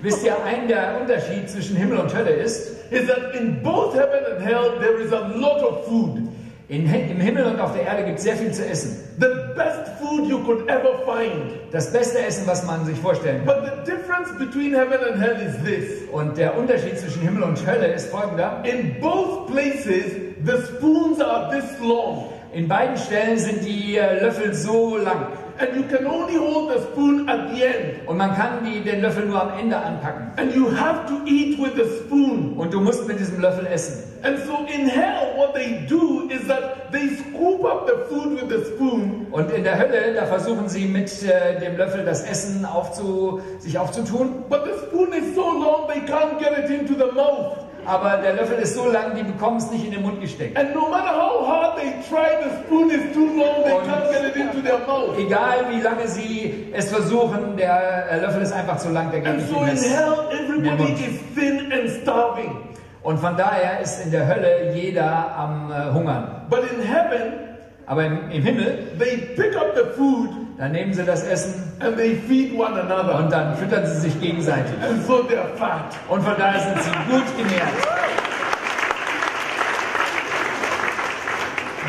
Wisst 0.03 0.25
ihr, 0.25 0.37
ein 0.45 0.69
der 0.69 1.01
Unterschied 1.01 1.51
zwischen 1.51 1.77
Himmel 1.77 1.99
und 1.99 2.15
Hölle 2.15 2.31
ist, 2.31 2.91
is 2.91 3.07
that 3.07 3.35
in 3.35 3.63
both 3.63 3.95
heaven 3.95 4.25
and 4.31 4.45
hell 4.45 4.79
there 4.81 5.01
is 5.01 5.13
a 5.13 5.29
lot 5.37 5.63
of 5.63 5.87
food. 5.87 6.31
in, 6.71 6.87
im 6.87 7.21
Himmel 7.21 7.47
und 7.47 7.61
auf 7.61 7.73
der 7.73 7.83
Erde 7.83 8.05
gibt 8.05 8.19
es 8.19 8.25
sehr 8.25 8.37
viel 8.37 8.53
zu 8.53 8.65
essen. 8.65 8.97
The 9.19 9.27
best 9.57 9.91
food 10.01 10.29
you 10.29 10.39
could 10.45 10.69
ever 10.69 11.01
find. 11.05 11.51
Das 11.73 11.93
beste 11.93 12.25
Essen, 12.25 12.47
was 12.47 12.65
man 12.65 12.87
sich 12.87 12.97
vorstellen 12.97 13.45
kann. 13.45 13.57
But 13.57 13.73
the 13.85 13.91
difference 13.91 14.31
between 14.39 14.73
heaven 14.73 14.99
and 15.03 15.21
hell 15.21 15.37
is 15.45 15.57
this. 15.65 16.09
Und 16.13 16.39
der 16.39 16.57
Unterschied 16.57 16.97
zwischen 16.97 17.23
Himmel 17.23 17.43
und 17.43 17.67
Hölle 17.67 17.89
ist 17.93 18.09
folgender. 18.11 18.63
In 18.63 19.01
both 19.01 19.49
places, 19.49 20.13
the 20.45 20.63
spoons 20.69 21.21
are 21.21 21.51
this 21.51 21.65
long. 21.81 22.27
In 22.53 22.69
beiden 22.69 22.97
Stellen 22.97 23.39
sind 23.39 23.65
die 23.65 23.97
äh, 23.97 24.21
Löffel 24.21 24.55
so 24.55 24.97
lang. 24.97 25.27
And 25.61 25.77
you 25.77 25.83
can 25.83 26.07
only 26.07 26.37
hold 26.37 26.71
the 26.71 26.81
spoon 26.81 27.29
at 27.29 27.51
the 27.51 27.63
end. 27.63 28.09
Und 28.09 28.17
man 28.17 28.35
kann 28.35 28.65
die, 28.65 28.81
den 28.81 29.03
Löffel 29.03 29.27
nur 29.27 29.43
am 29.43 29.59
Ende 29.59 29.77
anpacken. 29.77 30.33
And 30.39 30.55
you 30.55 30.75
have 30.75 31.07
to 31.07 31.21
eat 31.27 31.59
with 31.59 31.75
the 31.77 31.85
spoon. 31.99 32.55
Und 32.57 32.73
du 32.73 32.81
musst 32.81 33.07
mit 33.07 33.21
diesem 33.21 33.43
Löffel 33.43 33.67
essen. 33.67 34.05
And 34.23 34.39
so 34.47 34.67
in 34.73 34.87
hell, 34.87 35.35
what 35.37 35.55
they 35.55 35.85
do 35.87 36.31
is 36.31 36.47
that 36.49 36.91
they 36.93 37.09
scoop 37.09 37.63
up 37.65 37.87
the 37.87 38.07
food 38.09 38.41
with 38.41 38.49
the 38.49 38.65
spoon 38.75 39.27
Und 39.31 39.51
in 39.51 39.65
der 39.65 39.79
Hölle, 39.79 40.15
da 40.15 40.25
versuchen 40.25 40.69
sie 40.69 40.87
mit 40.87 41.11
äh, 41.23 41.61
dem 41.61 41.77
Löffel 41.77 42.07
das 42.07 42.23
Essen 42.23 42.65
aufzu, 42.65 43.43
sich 43.59 43.79
aufzutun. 43.79 44.45
But 44.49 44.65
the 44.65 44.87
spoon 44.87 45.13
is 45.13 45.35
so 45.35 45.43
long 45.43 45.89
they 45.89 46.01
can't 46.01 46.39
get 46.39 46.57
it 46.59 46.71
into 46.71 46.95
the 46.95 47.13
mouth. 47.13 47.70
Aber 47.91 48.19
der 48.19 48.35
Löffel 48.35 48.59
ist 48.59 48.75
so 48.75 48.89
lang, 48.89 49.15
die 49.17 49.23
bekommen 49.25 49.57
es 49.57 49.71
nicht 49.71 49.85
in 49.85 49.91
den 49.91 50.03
Mund 50.03 50.21
gesteckt. 50.21 50.57
And 50.57 50.75
no 50.75 50.89
matter 50.89 51.11
how 51.11 51.47
hard 51.47 51.77
they 51.77 51.91
try, 52.09 52.29
the 52.43 52.51
spoon 52.65 52.89
is 52.91 53.13
too 53.13 53.27
long, 53.37 53.65
they 53.65 53.73
Und- 53.75 53.87
can't 53.89 54.11
get 54.13 54.25
it 54.31 54.37
into 54.37 54.61
their 54.63 54.79
mouth. 54.87 55.19
Egal 55.19 55.67
wie 55.71 55.81
lange 55.81 56.07
sie 56.07 56.67
es 56.73 56.89
versuchen, 56.91 57.57
der 57.57 58.09
äh, 58.11 58.21
Löffel 58.21 58.43
ist 58.43 58.53
einfach 58.53 58.77
zu 58.79 58.91
lang, 58.91 59.11
der 59.11 59.21
geht 59.21 59.29
And 59.31 59.39
nicht 59.39 59.49
so 59.51 59.57
in 59.63 59.69
in 59.71 59.77
hell, 59.77 60.15
everybody 60.41 60.83
Mund. 60.85 61.01
is 61.01 61.35
thin 61.35 61.73
and 61.73 61.91
starving. 62.03 62.57
Und 63.03 63.19
von 63.19 63.37
daher 63.37 63.81
ist 63.81 64.05
in 64.05 64.11
der 64.13 64.27
Hölle 64.29 64.73
jeder 64.75 65.35
am 65.37 65.73
äh, 65.73 65.93
Hungern. 65.93 66.43
But 66.51 66.61
in 66.71 66.83
heaven, 66.87 67.33
Aber 67.91 68.07
im, 68.07 68.31
im 68.31 68.43
Himmel, 68.45 68.93
they 69.01 69.17
pick 69.35 69.57
up 69.57 69.75
the 69.75 69.83
food 69.97 70.31
da 70.57 70.69
nehmen 70.69 70.93
sie 70.93 71.03
das 71.05 71.25
Essen 71.25 71.73
and 71.81 71.97
they 71.97 72.15
feed 72.15 72.57
one 72.57 72.79
another. 72.79 73.19
und 73.19 73.33
dann 73.33 73.57
füttern 73.57 73.85
sie 73.85 73.99
sich 73.99 74.21
gegenseitig. 74.21 74.75
And 74.81 75.05
so 75.07 75.23
they're 75.23 75.57
fat. 75.57 75.97
Und 76.09 76.23
von 76.23 76.35
daher 76.39 76.61
sind 76.61 76.83
sie 76.85 76.91
gut 77.11 77.25
genährt. 77.37 77.73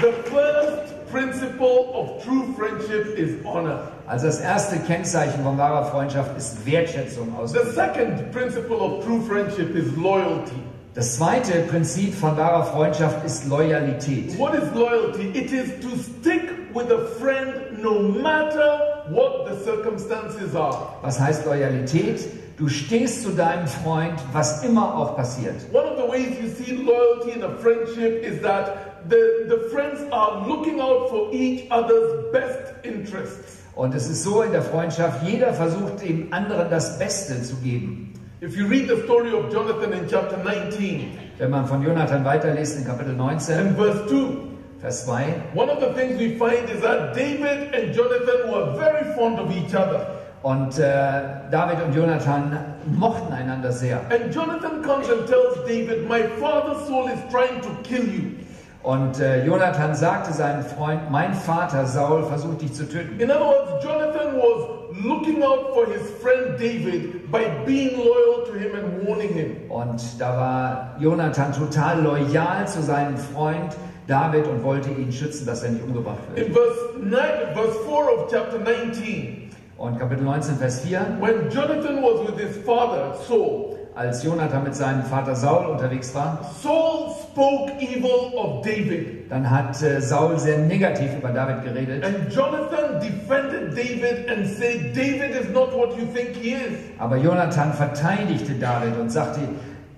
The 0.01 0.13
first 0.31 1.11
principle 1.11 1.93
of 1.93 2.23
true 2.23 2.45
friendship 2.57 3.15
is 3.19 3.45
honor. 3.45 3.91
Also 4.07 4.25
das 4.25 4.39
erste 4.39 4.77
Kennzeichen 4.79 5.43
von 5.43 5.55
wahrer 5.57 5.85
Freundschaft 5.85 6.35
ist 6.35 6.65
Wertschätzung 6.65 7.35
aus. 7.37 7.51
The 7.51 7.69
second 7.75 8.31
principle 8.31 8.77
of 8.77 9.05
true 9.05 9.21
friendship 9.21 9.75
is 9.75 9.95
loyalty. 9.97 10.63
Das 10.93 11.15
zweite 11.15 11.61
Prinzip 11.69 12.13
von 12.13 12.35
wahrer 12.35 12.65
Freundschaft 12.65 13.25
ist 13.25 13.47
Loyalität. 13.47 14.37
What 14.37 14.53
is 14.53 14.63
loyalty? 14.75 15.29
It 15.33 15.49
is 15.53 15.69
to 15.79 15.87
stick 15.95 16.51
with 16.73 16.91
a 16.91 17.07
friend 17.17 17.81
no 17.81 18.01
matter 18.01 19.05
what 19.09 19.47
the 19.47 19.63
circumstances 19.63 20.53
are. 20.53 20.89
Was 21.01 21.17
heißt 21.17 21.45
Loyalität? 21.45 22.27
Du 22.57 22.67
stehst 22.67 23.23
zu 23.23 23.29
deinem 23.29 23.67
Freund, 23.67 24.15
was 24.33 24.65
immer 24.65 24.93
auch 24.97 25.15
passiert. 25.15 25.55
One 25.71 25.85
of 25.85 25.97
the 25.97 26.11
ways 26.11 26.37
you 26.41 26.49
see 26.49 26.73
loyalty 26.73 27.31
in 27.37 27.43
a 27.43 27.57
friendship 27.61 28.21
is 28.25 28.41
that 28.41 29.07
the, 29.09 29.47
the 29.47 29.69
friends 29.73 30.01
are 30.11 30.45
looking 30.45 30.81
out 30.81 31.09
for 31.09 31.31
each 31.31 31.71
other's 31.71 32.29
best 32.33 32.73
interests. 32.83 33.59
Und 33.75 33.95
es 33.95 34.09
ist 34.09 34.23
so 34.23 34.41
in 34.41 34.51
der 34.51 34.61
Freundschaft, 34.61 35.23
jeder 35.25 35.53
versucht 35.53 36.01
dem 36.03 36.33
anderen 36.33 36.69
das 36.69 36.99
Beste 36.99 37.41
zu 37.41 37.55
geben. 37.63 38.11
If 38.41 38.57
you 38.57 38.65
read 38.65 38.87
the 38.87 39.03
story 39.03 39.31
of 39.33 39.51
Jonathan 39.51 39.93
in 39.93 40.09
chapter 40.09 40.35
19 40.35 41.15
Wenn 41.37 41.51
man 41.51 41.67
von 41.67 41.83
Jonathan 41.83 42.25
weiterliest 42.25 42.75
in 42.75 42.85
Kapitel 42.85 43.13
19, 43.15 43.55
and 43.55 43.77
verse 43.77 44.09
2, 44.09 44.57
Vers 44.79 45.05
2, 45.05 45.11
one 45.53 45.69
of 45.69 45.79
the 45.79 45.93
things 45.93 46.17
we 46.17 46.39
find 46.39 46.67
is 46.67 46.81
that 46.81 47.13
David 47.13 47.75
and 47.75 47.93
Jonathan 47.93 48.51
were 48.51 48.75
very 48.75 49.13
fond 49.13 49.37
of 49.37 49.51
each 49.55 49.75
other. 49.75 50.07
und 50.41 50.79
äh, 50.79 51.51
David 51.51 51.83
und 51.85 51.93
Jonathan 51.95 52.57
mochten 52.87 53.31
einander 53.31 53.71
sehr. 53.71 54.01
And 54.09 54.33
Jonathan 54.33 54.81
comes 54.81 55.07
and 55.07 55.27
tells 55.27 55.63
David, 55.67 56.09
My 56.09 56.23
father's 56.39 56.87
soul 56.87 57.09
is 57.09 57.19
trying 57.29 57.61
to 57.61 57.69
kill 57.83 58.03
you. 58.03 58.40
Und 58.83 59.19
äh, 59.19 59.45
Jonathan 59.45 59.93
sagte 59.93 60.33
seinem 60.33 60.63
Freund, 60.63 61.11
mein 61.11 61.33
Vater 61.33 61.85
Saul 61.85 62.23
versucht 62.23 62.61
dich 62.61 62.73
zu 62.73 62.89
töten. 62.89 63.19
In 63.19 63.29
other 63.29 63.45
words, 63.45 63.83
Jonathan 63.83 64.37
was 64.37 64.81
looking 65.03 65.43
out 65.43 65.73
for 65.73 65.85
his 65.85 66.01
friend 66.21 66.59
David 66.59 67.31
by 67.31 67.43
being 67.65 67.97
loyal 67.97 68.45
to 68.45 68.53
him 68.53 68.73
and 68.75 69.07
warning 69.07 69.33
him. 69.33 69.69
Und 69.69 70.01
da 70.19 70.37
war 70.37 70.95
Jonathan 70.99 71.53
total 71.53 72.01
loyal 72.01 72.67
zu 72.67 72.81
seinem 72.81 73.17
Freund 73.17 73.75
David 74.07 74.47
und 74.47 74.63
wollte 74.63 74.89
ihn 74.89 75.11
schützen, 75.11 75.45
dass 75.45 75.61
er 75.61 75.71
nicht 75.71 75.83
umgebracht 75.83 76.17
wird. 76.33 76.47
In 76.47 76.53
verse 76.53 76.79
9, 76.99 77.11
verse 77.53 77.79
4 77.85 77.93
of 77.93 78.31
chapter 78.31 78.57
19, 78.57 79.51
Und 79.77 79.97
Kapitel 79.97 80.23
19, 80.23 80.57
Vers 80.57 80.81
4, 80.81 81.17
when 81.19 81.49
Jonathan 81.49 82.03
was 82.03 82.27
with 82.27 82.39
his 82.39 82.57
father, 82.65 83.15
Saul, 83.27 83.77
als 83.95 84.23
Jonathan 84.23 84.63
mit 84.63 84.75
seinem 84.75 85.03
Vater 85.03 85.35
Saul 85.35 85.65
unterwegs 85.65 86.13
war, 86.15 86.39
Saul 86.61 87.11
spoke 87.23 87.73
evil 87.79 88.33
of 88.35 88.61
David. 88.61 89.29
dann 89.29 89.49
hat 89.49 89.81
äh, 89.81 90.01
Saul 90.01 90.37
sehr 90.39 90.59
negativ 90.59 91.11
über 91.17 91.29
David 91.29 91.63
geredet. 91.63 92.03
And 92.03 92.33
Jonathan 92.33 92.99
defended 92.99 93.71
David 93.77 94.29
and 94.29 94.47
said, 94.47 94.95
David 94.95 95.31
is 95.41 95.49
not 95.53 95.73
what 95.75 95.97
you 95.97 96.05
think 96.13 96.35
he 96.35 96.53
is. 96.53 96.77
Aber 96.99 97.17
Jonathan 97.17 97.73
verteidigte 97.73 98.53
David 98.53 98.97
und 98.99 99.09
sagte, 99.11 99.41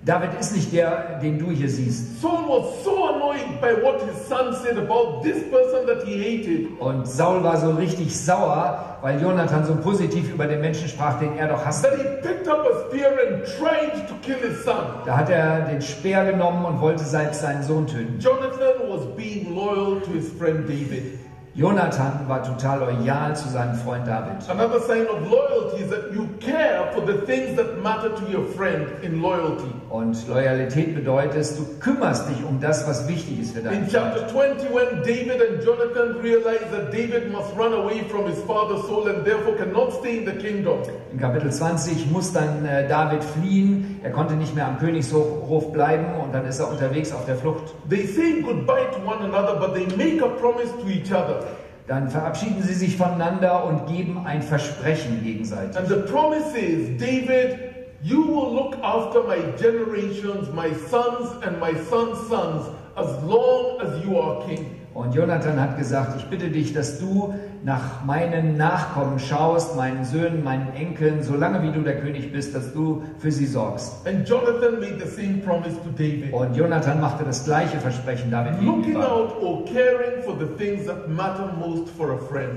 David 0.04 0.30
ist 0.38 0.54
nicht 0.54 0.72
der, 0.72 1.18
den 1.22 1.38
du 1.38 1.50
hier 1.50 1.68
siehst. 1.68 2.20
Saul 2.20 2.44
was 2.48 2.84
so 2.84 3.13
annoyed 3.34 3.60
by 3.60 3.74
what 3.74 4.00
his 4.02 4.16
son 4.26 4.54
said 4.54 4.78
about 4.78 5.22
this 5.22 5.42
person 5.50 5.86
that 5.86 6.04
he 6.06 6.16
hated 6.22 6.78
Und 6.80 7.06
Saul 7.06 7.42
war 7.42 7.56
so 7.56 7.70
richtig 7.70 8.14
sauer, 8.14 8.98
weil 9.02 9.20
Jonathan 9.20 9.64
so 9.64 9.74
positiv 9.76 10.32
über 10.32 10.46
den 10.46 10.60
Menschen 10.60 10.88
sprach, 10.88 11.18
den 11.18 11.36
er 11.36 11.48
doch 11.48 11.64
hasste. 11.64 11.88
that 11.88 11.98
he 11.98 12.28
picked 12.28 12.48
up 12.48 12.66
a 12.66 12.88
spear 12.88 13.10
and 13.26 13.44
tried 13.58 14.08
to 14.08 14.14
kill 14.22 14.38
his 14.38 14.64
son. 14.64 15.02
Da 15.04 15.18
hat 15.18 15.30
er 15.30 15.60
den 15.62 15.82
Speer 15.82 16.24
genommen 16.24 16.64
und 16.64 16.80
wollte 16.80 17.04
selbst 17.04 17.40
seinen 17.42 17.62
Sohn 17.62 17.86
töten. 17.86 18.18
Jonathan 18.18 18.88
was 18.88 19.04
being 19.16 19.54
loyal 19.54 20.00
to 20.00 20.10
his 20.12 20.30
friend 20.38 20.66
David. 20.68 21.18
Jonathan 21.56 22.26
war 22.26 22.42
total 22.42 22.80
loyal 22.80 23.36
zu 23.36 23.48
seinem 23.48 23.76
Freund 23.76 24.08
David. 24.08 24.42
Another 24.50 24.80
sign 24.80 25.06
of 25.06 25.30
loyalty 25.30 25.84
is 25.84 25.88
that 25.90 26.12
you 26.12 26.26
care 26.40 26.90
for 26.92 27.00
the 27.06 27.24
things 27.26 27.54
that 27.56 27.80
matter 27.80 28.08
to 28.10 28.24
your 28.28 28.44
friend 28.56 28.88
in 29.02 29.22
loyalty. 29.22 29.70
Und 29.88 30.16
Loyalität 30.26 30.96
bedeutet, 30.96 31.46
du 31.56 31.64
kümmerst 31.78 32.28
dich 32.28 32.44
um 32.44 32.58
das, 32.60 32.88
was 32.88 33.06
wichtig 33.06 33.40
ist 33.42 33.54
für 33.54 33.62
deinen 33.62 33.84
In 33.84 33.88
Freund. 33.88 33.92
chapter 33.92 34.26
20, 34.26 34.74
when 34.74 35.02
David 35.04 35.40
and 35.40 35.62
Jonathan 35.64 36.20
realized 36.20 36.72
that 36.72 36.92
David 36.92 37.30
must 37.30 37.56
run 37.56 37.72
away 37.72 38.02
from 38.10 38.26
his 38.26 38.40
father 38.48 38.76
Saul 38.88 39.06
and 39.06 39.24
therefore 39.24 39.54
cannot 39.56 39.92
stay 39.92 40.18
in 40.18 40.24
the 40.26 40.32
kingdom, 40.32 40.78
In 41.12 41.20
Kapitel 41.20 41.52
20 41.52 42.10
muss 42.10 42.32
dann 42.32 42.64
äh, 42.66 42.88
David 42.88 43.22
fliehen. 43.22 44.00
Er 44.02 44.10
konnte 44.10 44.34
nicht 44.34 44.56
mehr 44.56 44.66
am 44.66 44.78
Königshof 44.80 45.70
bleiben 45.72 46.06
und 46.20 46.34
dann 46.34 46.44
ist 46.46 46.58
er 46.58 46.68
unterwegs 46.68 47.12
auf 47.12 47.24
der 47.26 47.36
Flucht. 47.36 47.72
they 47.88 48.04
say 48.04 48.42
goodbye 48.42 48.90
to 48.90 48.98
one 49.08 49.20
another, 49.22 49.54
but 49.60 49.72
they 49.74 49.86
make 49.96 50.20
a 50.20 50.28
promise 50.40 50.72
to 50.82 50.88
each 50.88 51.12
other. 51.12 51.43
Dann 51.86 52.08
verabschieden 52.08 52.62
sie 52.62 52.72
sich 52.72 52.96
voneinander 52.96 53.64
und 53.64 53.86
geben 53.86 54.24
ein 54.24 54.42
Versprechen 54.42 55.22
gegenseitig. 55.22 55.76
And 55.76 55.88
the 55.88 55.96
promise 56.10 56.56
is, 56.56 56.98
David, 56.98 57.58
you 58.02 58.26
will 58.26 58.54
look 58.54 58.76
after 58.82 59.22
my 59.22 59.36
generations, 59.58 60.50
my 60.54 60.72
sons 60.88 61.30
and 61.42 61.60
my 61.60 61.74
sons' 61.90 62.26
sons, 62.28 62.66
as 62.96 63.22
long 63.22 63.80
as 63.80 64.02
you 64.04 64.18
are 64.18 64.46
king. 64.46 64.83
Und 64.94 65.12
Jonathan 65.12 65.60
hat 65.60 65.76
gesagt, 65.76 66.14
ich 66.18 66.24
bitte 66.26 66.50
dich, 66.50 66.72
dass 66.72 67.00
du 67.00 67.34
nach 67.64 68.04
meinen 68.04 68.56
Nachkommen 68.56 69.18
schaust, 69.18 69.74
meinen 69.74 70.04
Söhnen, 70.04 70.44
meinen 70.44 70.72
Enkeln, 70.72 71.24
solange 71.24 71.62
wie 71.64 71.72
du 71.72 71.80
der 71.80 72.00
König 72.00 72.32
bist, 72.32 72.54
dass 72.54 72.72
du 72.72 73.02
für 73.18 73.32
sie 73.32 73.46
sorgst. 73.46 74.06
And 74.06 74.28
Jonathan 74.28 74.78
made 74.78 75.00
the 75.04 75.10
same 75.10 75.38
promise 75.38 75.74
to 75.82 75.90
David. 75.98 76.32
Und 76.32 76.54
Jonathan 76.54 77.00
machte 77.00 77.24
das 77.24 77.44
gleiche 77.44 77.78
Versprechen 77.78 78.30
David 78.30 78.62
Looking 78.62 78.96
out 78.96 79.34
or 79.42 79.64
caring 79.64 80.22
for 80.24 80.36
the 80.38 80.46
things 80.64 80.86
that 80.86 81.08
matter 81.08 81.52
most 81.58 81.88
for 81.90 82.12
a 82.12 82.18
friend. 82.18 82.56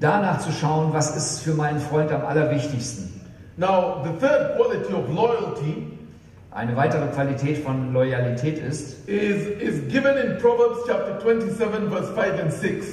Danach 0.00 0.38
zu 0.38 0.52
schauen, 0.52 0.94
was 0.94 1.14
ist 1.14 1.40
für 1.40 1.52
meinen 1.52 1.80
Freund 1.80 2.10
am 2.10 2.24
allerwichtigsten. 2.24 3.20
Now, 3.58 4.02
the 4.02 4.12
third 4.18 4.56
quality 4.56 4.94
of 4.94 5.10
loyalty 5.14 5.95
Eine 6.56 6.74
weitere 6.74 7.06
Qualität 7.08 7.58
von 7.58 7.92
Loyalität 7.92 8.56
ist, 8.56 9.06
is, 9.06 9.46
is 9.60 9.86
given 9.92 10.16
in 10.16 10.38
Proverbs 10.38 10.78
chapter 10.86 11.20
27, 11.20 11.90
verse 11.90 12.14
5 12.14 12.40
and 12.40 12.50
6. 12.50 12.86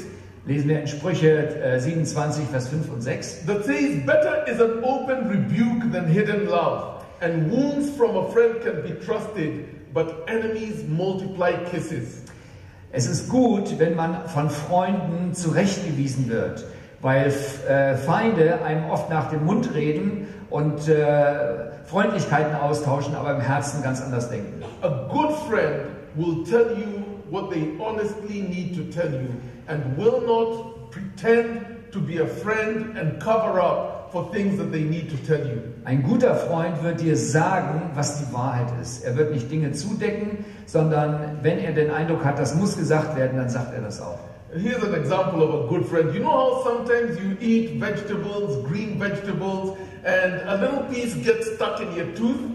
lesen 0.46 0.68
wir 0.68 0.82
in 0.82 0.88
Sprüche 0.88 1.48
äh, 1.64 1.80
27, 1.80 2.44
Vers 2.52 2.68
5 2.68 2.92
und 2.92 3.02
6. 3.02 3.46
That 3.46 3.64
says, 3.64 4.06
Better 4.06 4.46
is 4.52 4.60
an 4.60 4.84
open 4.84 5.30
rebuke 5.30 5.94
than 5.94 6.08
hidden 6.08 6.50
love, 6.50 7.06
and 7.22 7.50
wounds 7.50 7.90
from 7.96 8.18
a 8.18 8.30
friend 8.34 8.62
can 8.62 8.82
be 8.82 9.00
trusted, 9.00 9.94
but 9.94 10.28
enemies 10.28 10.84
multiply 10.90 11.54
kisses. 11.72 12.24
Es 12.92 13.08
ist 13.08 13.30
gut, 13.30 13.80
wenn 13.80 13.96
man 13.96 14.28
von 14.28 14.50
Freunden 14.50 15.34
zurechtgewiesen 15.34 16.28
wird, 16.28 16.66
weil 17.04 17.28
äh, 17.28 17.96
Feinde 17.96 18.64
einem 18.64 18.90
oft 18.90 19.10
nach 19.10 19.30
dem 19.30 19.46
Mund 19.46 19.76
reden 19.76 20.28
und 20.50 20.88
äh, 20.88 21.84
Freundlichkeiten 21.86 22.56
austauschen, 22.56 23.14
aber 23.14 23.36
im 23.36 23.42
Herzen 23.42 23.84
ganz 23.84 24.02
anders 24.02 24.30
denken. 24.30 24.64
A 24.82 25.10
good 25.12 25.32
friend 25.50 25.84
will 26.16 26.44
tell 26.46 26.78
you 26.78 27.04
what 27.30 27.52
they 27.52 27.68
honestly 27.78 28.42
need 28.42 28.76
to 28.76 28.84
tell 28.98 29.12
you 29.12 29.30
and 29.68 29.98
will 29.98 30.22
not 30.26 30.92
pretend 30.92 31.92
to 31.92 32.00
be 32.00 32.20
a 32.22 32.26
friend 32.26 32.98
and 32.98 33.20
cover 33.22 33.60
up 33.60 34.10
for 34.12 34.32
things 34.32 34.58
that 34.58 34.72
they 34.72 34.84
need 34.84 35.10
to 35.10 35.18
tell 35.28 35.46
you. 35.46 35.60
Ein 35.84 36.04
guter 36.04 36.36
Freund 36.36 36.82
wird 36.84 37.02
dir 37.02 37.18
sagen, 37.18 37.92
was 37.96 38.20
die 38.20 38.34
Wahrheit 38.34 38.68
ist. 38.82 39.04
Er 39.04 39.18
wird 39.18 39.34
nicht 39.34 39.52
Dinge 39.52 39.74
zudecken, 39.74 40.46
sondern 40.68 41.40
wenn 41.42 41.60
er 41.60 41.74
den 41.74 41.92
Eindruck 41.92 42.24
hat, 42.24 42.40
das 42.40 42.56
muss 42.56 42.78
gesagt 42.78 43.18
werden, 43.18 43.38
dann 43.38 43.50
sagt 43.50 43.74
er 43.74 43.82
das 43.82 44.02
auch. 44.02 44.20
Here's 44.56 44.84
an 44.84 44.94
example 44.94 45.42
of 45.42 45.66
a 45.66 45.68
good 45.68 45.88
friend. 45.88 46.14
You 46.14 46.20
know 46.20 46.30
how 46.30 46.64
sometimes 46.64 47.20
you 47.20 47.36
eat 47.42 47.80
vegetables, 47.80 48.64
green 48.68 49.00
vegetables, 49.00 49.80
and 50.06 50.34
a 50.48 50.58
little 50.58 50.84
piece 50.94 51.16
gets 51.16 51.56
stuck 51.56 51.82
in 51.82 51.92
your 51.96 52.12
tooth? 52.16 52.52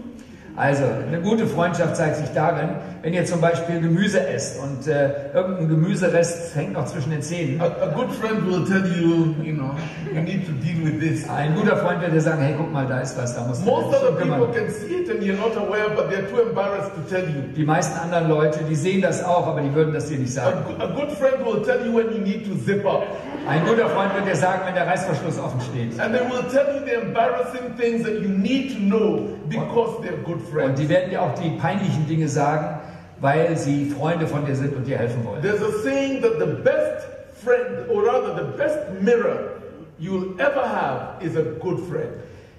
Also, 0.59 0.83
eine 1.07 1.21
gute 1.21 1.47
Freundschaft 1.47 1.95
zeigt 1.95 2.17
sich 2.17 2.29
darin, 2.35 2.67
wenn 3.01 3.13
ihr 3.13 3.23
zum 3.23 3.39
Beispiel 3.39 3.79
Gemüse 3.79 4.27
esst 4.27 4.59
und 4.61 4.85
äh, 4.87 5.31
irgendein 5.33 5.69
Gemüserest 5.69 6.53
hängt 6.53 6.73
noch 6.73 6.85
zwischen 6.85 7.11
den 7.11 7.21
Zähnen. 7.21 7.61
A, 7.61 7.65
a 7.65 7.85
good 7.95 8.11
friend 8.11 8.45
will 8.45 8.65
tell 8.65 8.83
you, 8.85 9.33
you 9.41 9.53
know, 9.55 9.71
you 10.13 10.19
need 10.21 10.45
to 10.45 10.51
deal 10.61 10.83
with 10.83 10.99
this. 10.99 11.29
Ein 11.29 11.55
guter 11.55 11.77
Freund 11.77 12.01
wird 12.01 12.11
dir 12.13 12.19
sagen, 12.19 12.41
hey, 12.41 12.55
guck 12.57 12.73
mal, 12.73 12.85
da 12.85 12.99
ist 12.99 13.17
was, 13.17 13.33
da 13.35 13.43
musst 13.47 13.61
du 13.65 13.69
Most 13.69 13.87
other 13.95 14.11
people 14.17 14.47
can 14.53 14.69
see 14.69 14.95
it 14.95 15.09
and 15.09 15.21
you're 15.23 15.37
not 15.39 15.55
aware, 15.55 15.89
but 15.95 16.09
they're 16.11 16.29
too 16.29 16.41
embarrassed 16.49 16.91
to 16.93 17.01
tell 17.09 17.23
you. 17.23 17.41
Die 17.55 17.63
meisten 17.63 17.97
anderen 17.97 18.27
Leute, 18.27 18.59
die 18.69 18.75
sehen 18.75 19.01
das 19.01 19.23
auch, 19.23 19.47
aber 19.47 19.61
die 19.61 19.73
würden 19.73 19.93
das 19.93 20.07
dir 20.07 20.17
nicht 20.19 20.37
A, 20.37 20.43
sagen. 20.43 20.57
go- 20.67 20.83
a 20.83 20.87
good 20.87 21.11
friend 21.13 21.37
will 21.45 21.61
tell 21.63 21.79
you 21.85 21.95
when 21.95 22.11
you 22.11 22.19
need 22.21 22.45
to 22.45 22.53
zip 22.65 22.85
up. 22.85 23.03
Ein 23.47 23.65
guter 23.65 23.89
Freund 23.89 24.13
wird 24.15 24.27
dir 24.27 24.35
sagen, 24.35 24.61
wenn 24.65 24.75
der 24.75 24.87
Reißverschluss 24.87 25.39
offen 25.39 25.59
steht. 25.61 25.99
And 25.99 26.13
they 26.13 26.21
will 26.21 26.43
tell 26.51 26.75
you 26.75 26.85
the 26.85 26.93
embarrassing 27.07 27.75
things 27.77 28.03
that 28.03 28.21
you 28.21 28.29
need 28.29 28.73
to 28.73 28.79
know 28.79 29.35
because 29.47 29.97
they're 30.03 30.17
good 30.23 30.37
Und 30.37 30.47
friends. 30.51 30.79
die 30.79 30.89
werden 30.89 31.09
dir 31.09 31.21
auch 31.21 31.33
die 31.35 31.49
peinlichen 31.57 32.07
Dinge 32.07 32.27
sagen, 32.27 32.79
weil 33.21 33.57
sie 33.57 33.89
Freunde 33.89 34.27
von 34.27 34.45
dir 34.45 34.55
sind 34.55 34.75
und 34.75 34.85
dir 34.85 34.97
helfen 34.97 35.25
wollen. 35.25 35.41
There's 35.41 35.61
a 35.61 35.71
saying 35.83 36.21
that 36.21 36.39
the 36.39 36.45
best 36.63 37.07
friend, 37.43 37.89
or 37.89 38.03
rather 38.05 38.35
the 38.35 38.57
best 38.57 38.77
mirror 39.01 39.53
you'll 39.99 40.33
ever 40.39 40.63
have 40.63 41.23
is 41.25 41.35
a 41.35 41.41
good 41.59 41.79
friend. 41.89 42.09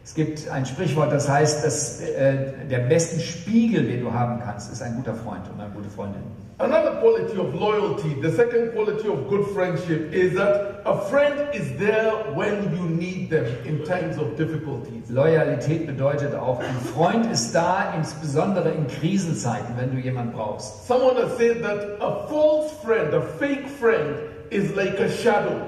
Es 0.02 0.14
gibt 0.14 0.48
ein 0.48 0.64
Sprichwort, 0.66 1.12
das 1.12 1.28
heißt, 1.28 1.64
dass 1.64 2.00
äh, 2.00 2.66
der 2.68 2.78
besten 2.78 3.20
Spiegel, 3.20 3.86
den 3.86 4.00
du 4.00 4.12
haben 4.12 4.40
kannst, 4.44 4.72
ist 4.72 4.82
ein 4.82 4.96
guter 4.96 5.14
Freund 5.14 5.42
und 5.52 5.60
eine 5.60 5.70
gute 5.70 5.90
Freundin. 5.90 6.22
Another 6.58 7.00
quality 7.00 7.38
of 7.38 7.54
loyalty, 7.54 8.14
the 8.20 8.30
second 8.30 8.72
quality 8.74 9.08
of 9.08 9.30
good 9.30 9.46
friendship, 9.54 10.12
is 10.12 10.34
that 10.34 10.82
a 10.84 10.98
friend 11.08 11.54
is 11.54 11.70
there 11.78 12.12
when 12.34 12.76
you 12.76 12.82
need 12.82 13.30
them 13.30 13.46
in 13.64 13.82
times 13.84 14.18
of 14.18 14.36
difficulties. 14.36 15.08
Loyalität 15.08 15.86
bedeutet 15.86 16.34
auch, 16.34 16.60
ein 16.60 16.76
Freund 16.94 17.32
ist 17.32 17.54
da, 17.54 17.94
insbesondere 17.96 18.72
in 18.72 18.86
Krisenzeiten, 18.88 19.74
wenn 19.78 19.92
du 19.92 20.02
jemanden 20.02 20.32
brauchst. 20.32 20.86
Someone 20.86 21.16
has 21.16 21.34
said 21.38 21.62
that 21.62 21.96
a 22.00 22.26
false 22.28 22.70
friend, 22.84 23.14
a 23.14 23.22
fake 23.22 23.66
friend, 23.66 24.16
is 24.50 24.74
like 24.76 25.00
a 25.00 25.08
shadow. 25.08 25.62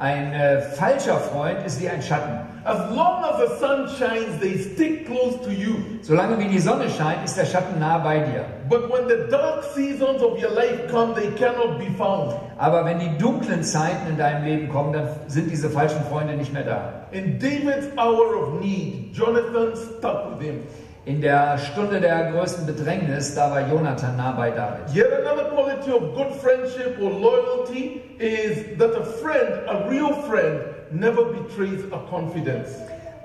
Ein 0.00 0.32
äh, 0.32 0.62
falscher 0.62 1.18
Freund 1.18 1.58
ist 1.66 1.78
wie 1.78 1.86
ein 1.86 2.00
Schatten. 2.00 2.40
As 2.64 2.78
long 2.96 3.22
as 3.22 3.36
the 3.38 3.58
sun 3.58 3.86
shines, 3.86 4.40
they 4.40 4.56
stick 4.56 5.06
close 5.06 5.38
to 5.44 5.50
you. 5.50 5.74
Solange 6.00 6.38
wie 6.38 6.48
die 6.48 6.58
Sonne 6.58 6.88
scheint, 6.88 7.22
ist 7.22 7.36
der 7.36 7.44
Schatten 7.44 7.78
nah 7.78 7.98
bei 7.98 8.20
dir. 8.20 8.46
But 8.70 8.90
when 8.90 9.08
the 9.08 9.30
dark 9.30 9.62
seasons 9.74 10.22
of 10.22 10.42
your 10.42 10.52
life 10.54 10.88
come, 10.90 11.14
they 11.14 11.28
cannot 11.32 11.78
be 11.78 11.90
found. 11.98 12.32
Aber 12.56 12.86
wenn 12.86 12.98
die 12.98 13.18
dunklen 13.18 13.62
Zeiten 13.62 14.08
in 14.08 14.16
deinem 14.16 14.46
Leben 14.46 14.70
kommen, 14.70 14.94
dann 14.94 15.06
sind 15.26 15.50
diese 15.50 15.68
falschen 15.68 16.02
Freunde 16.10 16.32
nicht 16.32 16.54
mehr 16.54 16.64
da. 16.64 17.06
In 17.10 17.38
David's 17.38 17.88
hour 17.98 18.42
of 18.42 18.60
need, 18.62 19.14
Jonathan 19.14 19.74
stuck 19.76 20.30
with 20.30 20.46
him. 20.46 20.60
In 21.06 21.22
der 21.22 21.56
Stunde 21.56 21.98
der 21.98 22.30
größten 22.30 22.66
Bedrängnis, 22.66 23.34
da 23.34 23.50
war 23.50 23.66
Jonathan 23.66 24.18
nah 24.18 24.32
bei 24.32 24.50
David. 24.50 24.94
Yet 24.94 25.10
another 25.10 25.48
quality 25.48 25.90
of 25.90 26.14
good 26.14 26.30
friendship 26.42 26.98
or 27.00 27.10
loyalty 27.10 28.02
is 28.18 28.76
that 28.78 28.94
a 28.94 29.02
friend, 29.02 29.66
a 29.66 29.88
real 29.88 30.12
friend, 30.28 30.60
never 30.92 31.24
betrays 31.24 31.80
a 31.90 31.98
confidence. 32.10 32.68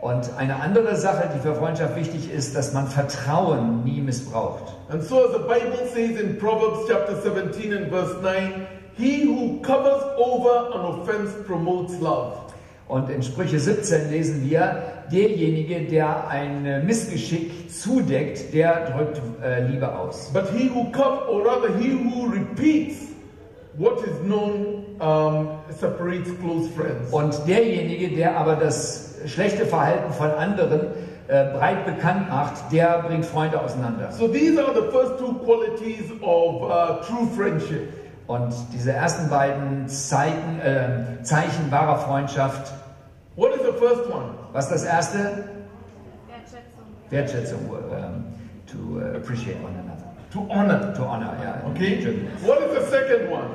Und 0.01 0.29
eine 0.37 0.55
andere 0.61 0.95
Sache, 0.95 1.29
die 1.35 1.39
für 1.39 1.53
Freundschaft 1.53 1.97
wichtig 1.97 2.31
ist, 2.31 2.55
dass 2.55 2.71
man 2.71 2.87
Vertrauen 2.87 3.83
nie 3.83 3.99
missbraucht. 3.99 4.73
And 4.89 5.03
so, 5.03 5.25
as 5.25 5.33
the 5.33 5.39
Bible 5.39 5.85
says 5.93 6.17
in 6.17 6.37
Proverbs 6.37 6.87
chapter 6.87 7.15
17 7.21 7.73
and 7.73 7.89
verse 7.89 8.15
9, 8.21 8.67
he 8.95 9.25
who 9.25 9.59
covers 9.61 10.01
over 10.17 10.71
an 10.73 11.01
offense 11.01 11.33
promotes 11.45 11.99
love. 11.99 12.44
Und 12.87 13.09
in 13.09 13.23
Sprüche 13.23 13.59
17 13.59 14.11
lesen 14.11 14.47
wir, 14.47 14.83
derjenige, 15.11 15.81
der 15.81 16.27
ein 16.27 16.65
äh, 16.65 16.83
Missgeschick 16.83 17.71
zudeckt, 17.71 18.53
der 18.53 18.91
drückt 18.91 19.21
äh, 19.43 19.67
Liebe 19.67 19.97
aus. 19.97 20.31
But 20.31 20.49
he 20.55 20.69
who 20.69 20.91
cover, 20.91 21.27
or 21.29 21.45
rather, 21.45 21.75
he 21.79 21.91
who 21.91 22.31
repeats 22.31 23.15
what 23.77 24.03
is 24.03 24.17
known 24.23 24.85
um, 24.99 25.59
separates 25.69 26.31
close 26.39 26.69
friends. 26.69 27.11
Und 27.11 27.35
derjenige, 27.47 28.15
der 28.15 28.37
aber 28.37 28.55
das 28.55 29.15
schlechte 29.25 29.65
Verhalten 29.65 30.13
von 30.13 30.29
anderen 30.31 30.81
äh, 31.27 31.45
breit 31.57 31.85
bekannt 31.85 32.29
macht, 32.29 32.71
der 32.71 33.03
bringt 33.07 33.25
Freunde 33.25 33.59
auseinander. 33.59 34.11
So 34.11 34.27
these 34.27 34.63
are 34.63 34.73
the 34.73 34.91
first 34.91 35.17
two 35.17 35.33
qualities 35.43 36.11
of 36.21 36.61
uh, 36.61 37.03
true 37.03 37.27
friendship. 37.35 38.04
Und 38.27 38.53
diese 38.73 38.91
ersten 38.91 39.29
beiden 39.29 39.87
Zeichen, 39.87 40.59
äh, 40.59 41.21
Zeichen 41.23 41.69
wahrer 41.71 41.97
Freundschaft, 41.99 42.71
What 43.35 43.53
is 43.53 43.61
the 43.61 43.73
first 43.77 44.09
one? 44.11 44.29
was 44.53 44.65
ist 44.71 44.73
das 44.73 44.83
erste? 44.85 45.17
Wertschätzung. 47.09 47.59
Wertschätzung, 47.59 47.59
ähm, 47.91 48.23
to 48.65 48.99
äh, 48.99 49.17
appreciate 49.17 49.57
one 49.63 49.73
another. 49.77 50.05
To 50.31 50.47
honor. 50.53 50.93
To 50.95 51.03
honor, 51.03 51.33
ja. 51.43 51.55
Okay? 51.69 52.05
What 52.45 52.59
is 52.59 52.79
the 52.79 52.89
second 52.89 53.29
one? 53.29 53.49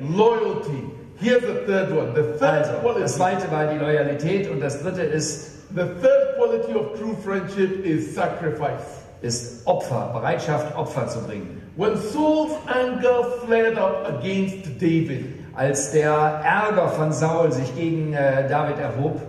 Loyalty. 0.00 0.84
Here's 1.18 1.40
the 1.42 1.64
third 1.66 1.90
one. 1.92 2.14
The 2.14 2.38
third 2.38 2.66
Also, 2.66 2.72
das 2.72 2.82
quality. 2.82 3.06
zweite 3.06 3.50
war 3.50 3.66
die 3.72 3.78
Loyalität 3.78 4.50
und 4.50 4.60
das 4.60 4.82
dritte 4.82 5.02
ist, 5.02 5.54
The 5.74 5.82
third 5.82 6.36
quality 6.36 6.74
of 6.74 6.96
true 6.98 7.16
friendship 7.24 7.84
is 7.84 8.14
sacrifice. 8.14 9.02
ist 9.22 9.66
Opfer, 9.66 10.10
Bereitschaft, 10.12 10.76
Opfer 10.76 11.08
zu 11.08 11.20
bringen. 11.26 11.55
When 11.76 11.98
Saul's 11.98 12.52
anger 12.68 13.22
flared 13.44 13.76
up 13.76 14.08
against 14.08 14.80
David, 14.80 15.34
Als 15.54 15.92
der 15.92 16.10
Ärger 16.10 16.88
von 16.88 17.12
Saul 17.12 17.52
sich 17.52 17.74
gegen 17.76 18.12
äh, 18.12 18.48
David 18.48 18.78
erhob, 18.78 19.20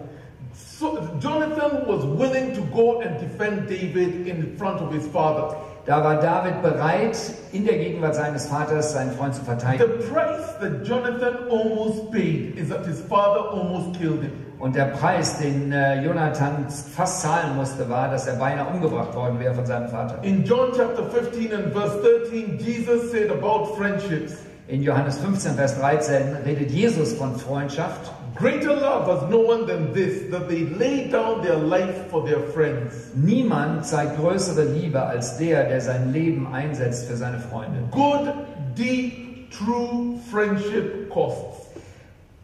so 0.53 0.97
Jonathan 1.19 1.87
was 1.87 2.03
willing 2.17 2.53
to 2.53 2.61
go 2.73 3.01
and 3.01 3.19
defend 3.19 3.69
David 3.69 4.27
in 4.27 4.57
front 4.57 4.81
of 4.81 4.93
his 4.93 5.07
father. 5.07 5.55
da 5.85 6.03
war 6.03 6.15
David 6.17 6.61
bereit, 6.61 7.17
in 7.53 7.65
der 7.65 7.77
Gegenwart 7.77 8.15
seines 8.15 8.45
Vaters 8.47 8.91
seinen 8.91 9.11
Freund 9.11 9.35
zu 9.35 9.41
verteidigen. 9.43 9.87
The 9.87 10.07
price 10.13 10.57
that 10.59 10.85
Jonathan 10.85 11.49
almost 11.49 12.11
paid 12.11 12.57
is 12.57 12.69
that 12.69 12.85
his 12.85 12.99
father 13.01 13.49
almost 13.51 13.97
killed 13.97 14.21
him. 14.21 14.46
Und 14.59 14.75
der 14.75 14.85
Preis, 14.85 15.37
den 15.37 15.71
äh, 15.71 16.01
Jonathan 16.03 16.65
fast 16.69 17.21
zahlen 17.21 17.55
musste, 17.55 17.87
war, 17.89 18.09
dass 18.09 18.25
er 18.25 18.35
beinahe 18.37 18.67
umgebracht 18.73 19.13
worden 19.13 19.39
wäre 19.39 19.53
von 19.53 19.65
seinem 19.65 19.87
Vater. 19.89 20.23
In 20.23 20.43
John 20.43 20.71
chapter 20.75 21.03
15 21.03 21.53
and 21.53 21.73
verse 21.73 21.95
13, 22.01 22.57
Jesus 22.57 23.11
said 23.11 23.29
about 23.29 23.75
friendships, 23.77 24.37
In 24.67 24.83
Johannes 24.83 25.17
15, 25.19 25.53
Vers 25.53 25.79
13 25.79 26.43
redet 26.45 26.71
Jesus 26.71 27.13
von 27.13 27.37
Freundschaft. 27.37 28.11
Greater 28.35 28.75
love 28.75 29.07
has 29.07 29.29
no 29.29 29.39
one 29.39 29.65
than 29.65 29.93
this, 29.93 30.29
that 30.29 30.49
they 30.49 30.65
lay 30.65 31.09
down 31.09 31.41
their 31.41 31.55
life 31.55 32.09
for 32.11 32.25
their 32.25 32.41
friends. 32.53 33.11
Niemand 33.15 33.85
zeigt 33.85 34.17
größere 34.17 34.65
Liebe 34.65 35.01
als 35.01 35.37
der, 35.37 35.69
der 35.69 35.79
sein 35.79 36.11
Leben 36.11 36.53
einsetzt 36.53 37.07
für 37.07 37.15
seine 37.15 37.39
Freunde. 37.39 37.79
Good 37.91 38.33
deep 38.75 39.49
true 39.51 40.19
friendship 40.29 41.09
costs. 41.09 41.66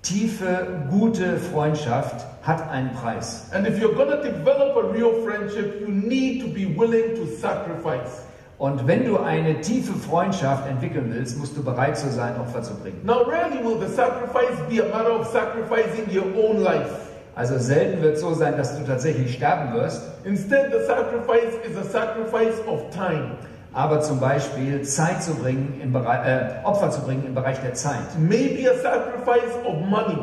Tiefe, 0.04 0.86
gute 0.90 1.38
Freundschaft 1.38 2.26
hat 2.42 2.70
einen 2.70 2.92
Preis. 2.92 3.48
And 3.54 3.66
if 3.66 3.80
you're 3.80 3.96
going 3.96 4.10
to 4.10 4.22
develop 4.22 4.76
a 4.76 4.92
real 4.92 5.24
friendship, 5.24 5.80
you 5.80 5.88
need 5.88 6.42
to 6.42 6.48
be 6.50 6.66
willing 6.78 7.16
to 7.16 7.26
sacrifice. 7.26 8.22
Und 8.58 8.86
wenn 8.86 9.06
du 9.06 9.18
eine 9.18 9.62
tiefe 9.62 9.94
Freundschaft 9.94 10.70
entwickeln 10.70 11.12
willst, 11.14 11.40
musst 11.40 11.56
du 11.56 11.64
bereit 11.64 11.98
zu 11.98 12.10
sein, 12.10 12.40
Opfer 12.40 12.62
zu 12.62 12.76
bringen. 12.76 13.00
Now, 13.04 13.24
rarely 13.24 13.64
will 13.64 13.80
the 13.80 13.94
sacrifice 13.94 14.58
be 14.70 14.84
a 14.84 14.90
matter 14.90 15.20
of 15.20 15.26
sacrificing 15.28 16.06
your 16.14 16.26
own 16.36 16.62
life. 16.62 16.92
Also 17.36 17.58
selten 17.58 18.02
wird 18.02 18.16
es 18.16 18.22
so 18.22 18.34
sein, 18.34 18.58
dass 18.58 18.78
du 18.78 18.86
tatsächlich 18.86 19.34
sterben 19.34 19.74
wirst, 19.74 20.04
Instead, 20.26 20.72
the 20.72 20.86
sacrifice 20.86 21.54
is 21.66 21.76
a 21.78 21.84
sacrifice 21.84 22.60
of 22.68 22.90
time. 22.92 23.38
Aber 23.74 24.02
zum 24.02 24.20
Beispiel 24.20 24.84
Zeit 24.84 25.24
zu 25.24 25.36
bringen, 25.36 25.80
im 25.84 25.92
Bereich, 25.92 26.28
äh, 26.28 26.66
Opfer 26.66 26.92
zu 26.92 27.02
bringen 27.02 27.26
im 27.26 27.36
Bereich 27.36 27.60
der 27.62 27.74
Zeit. 27.74 28.18
Maybe 28.20 28.70
a 28.70 28.76
sacrifice 28.76 29.54
of 29.66 29.82
money. 29.88 30.18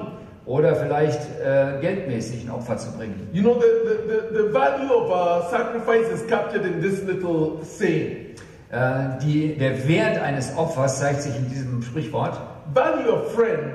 Oder 0.46 0.74
vielleicht 0.74 1.20
äh, 1.44 1.80
geldmäßig 1.80 2.44
ein 2.44 2.50
Opfer 2.50 2.76
zu 2.76 2.90
bringen. 2.96 3.28
You 3.32 3.42
know, 3.42 3.60
the, 3.60 3.66
the, 3.88 3.96
the, 4.08 4.42
the 4.42 4.52
value 4.52 4.92
of 4.92 5.10
uh, 5.10 5.50
sacrifice 5.50 6.08
is 6.12 6.26
captured 6.28 6.64
in 6.64 6.80
this 6.80 7.02
little 7.02 7.58
saying. 7.62 8.34
Äh, 8.70 9.18
die, 9.22 9.56
der 9.56 9.86
Wert 9.88 10.22
eines 10.22 10.56
Opfers 10.56 11.00
zeigt 11.00 11.22
sich 11.22 11.36
in 11.36 11.48
diesem 11.48 11.82
Sprichwort. 11.82 12.40
Value 12.72 13.12
a 13.12 13.22
friend 13.34 13.74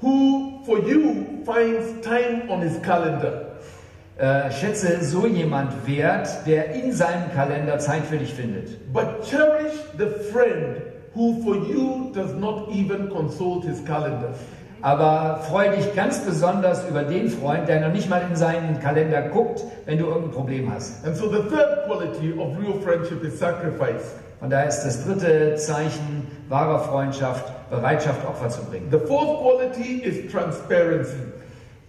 who, 0.00 0.60
for 0.64 0.78
you, 0.80 1.24
finds 1.44 2.00
time 2.02 2.42
on 2.48 2.60
his 2.60 2.80
calendar. 2.82 3.51
Äh, 4.22 4.52
schätze 4.52 5.02
so 5.02 5.26
jemand 5.26 5.84
wert, 5.84 6.46
der 6.46 6.70
in 6.74 6.92
seinem 6.92 7.32
Kalender 7.34 7.80
Zeit 7.80 8.04
für 8.04 8.18
dich 8.18 8.32
findet. 8.32 8.92
But 8.92 9.24
cherish 9.24 9.72
the 9.98 10.06
friend 10.30 10.80
who, 11.12 11.42
for 11.42 11.56
you, 11.56 12.12
does 12.14 12.32
not 12.34 12.68
even 12.68 13.10
consult 13.10 13.64
his 13.64 13.84
calendar. 13.84 14.32
Aber 14.80 15.40
freue 15.48 15.70
dich 15.70 15.92
ganz 15.96 16.20
besonders 16.20 16.88
über 16.88 17.02
den 17.02 17.30
Freund, 17.30 17.68
der 17.68 17.80
noch 17.80 17.92
nicht 17.92 18.08
mal 18.08 18.22
in 18.30 18.36
seinen 18.36 18.78
Kalender 18.78 19.22
guckt, 19.22 19.64
wenn 19.86 19.98
du 19.98 20.06
irgendein 20.06 20.30
Problem 20.30 20.72
hast. 20.72 21.04
And 21.04 21.16
so 21.16 21.28
the 21.28 21.40
third 21.48 21.84
quality 21.86 22.32
of 22.38 22.56
real 22.60 22.80
friendship 22.80 23.24
is 23.24 23.36
sacrifice. 23.40 24.14
Von 24.38 24.50
daher 24.50 24.68
ist 24.68 24.84
das 24.84 25.04
dritte 25.04 25.56
Zeichen 25.56 26.28
wahrer 26.48 26.78
Freundschaft 26.78 27.46
Bereitschaft, 27.70 28.24
Opfer 28.24 28.50
zu 28.50 28.62
bringen. 28.66 28.86
The 28.92 29.00
fourth 29.00 29.40
quality 29.40 30.02
is 30.04 30.30
transparency. 30.30 31.32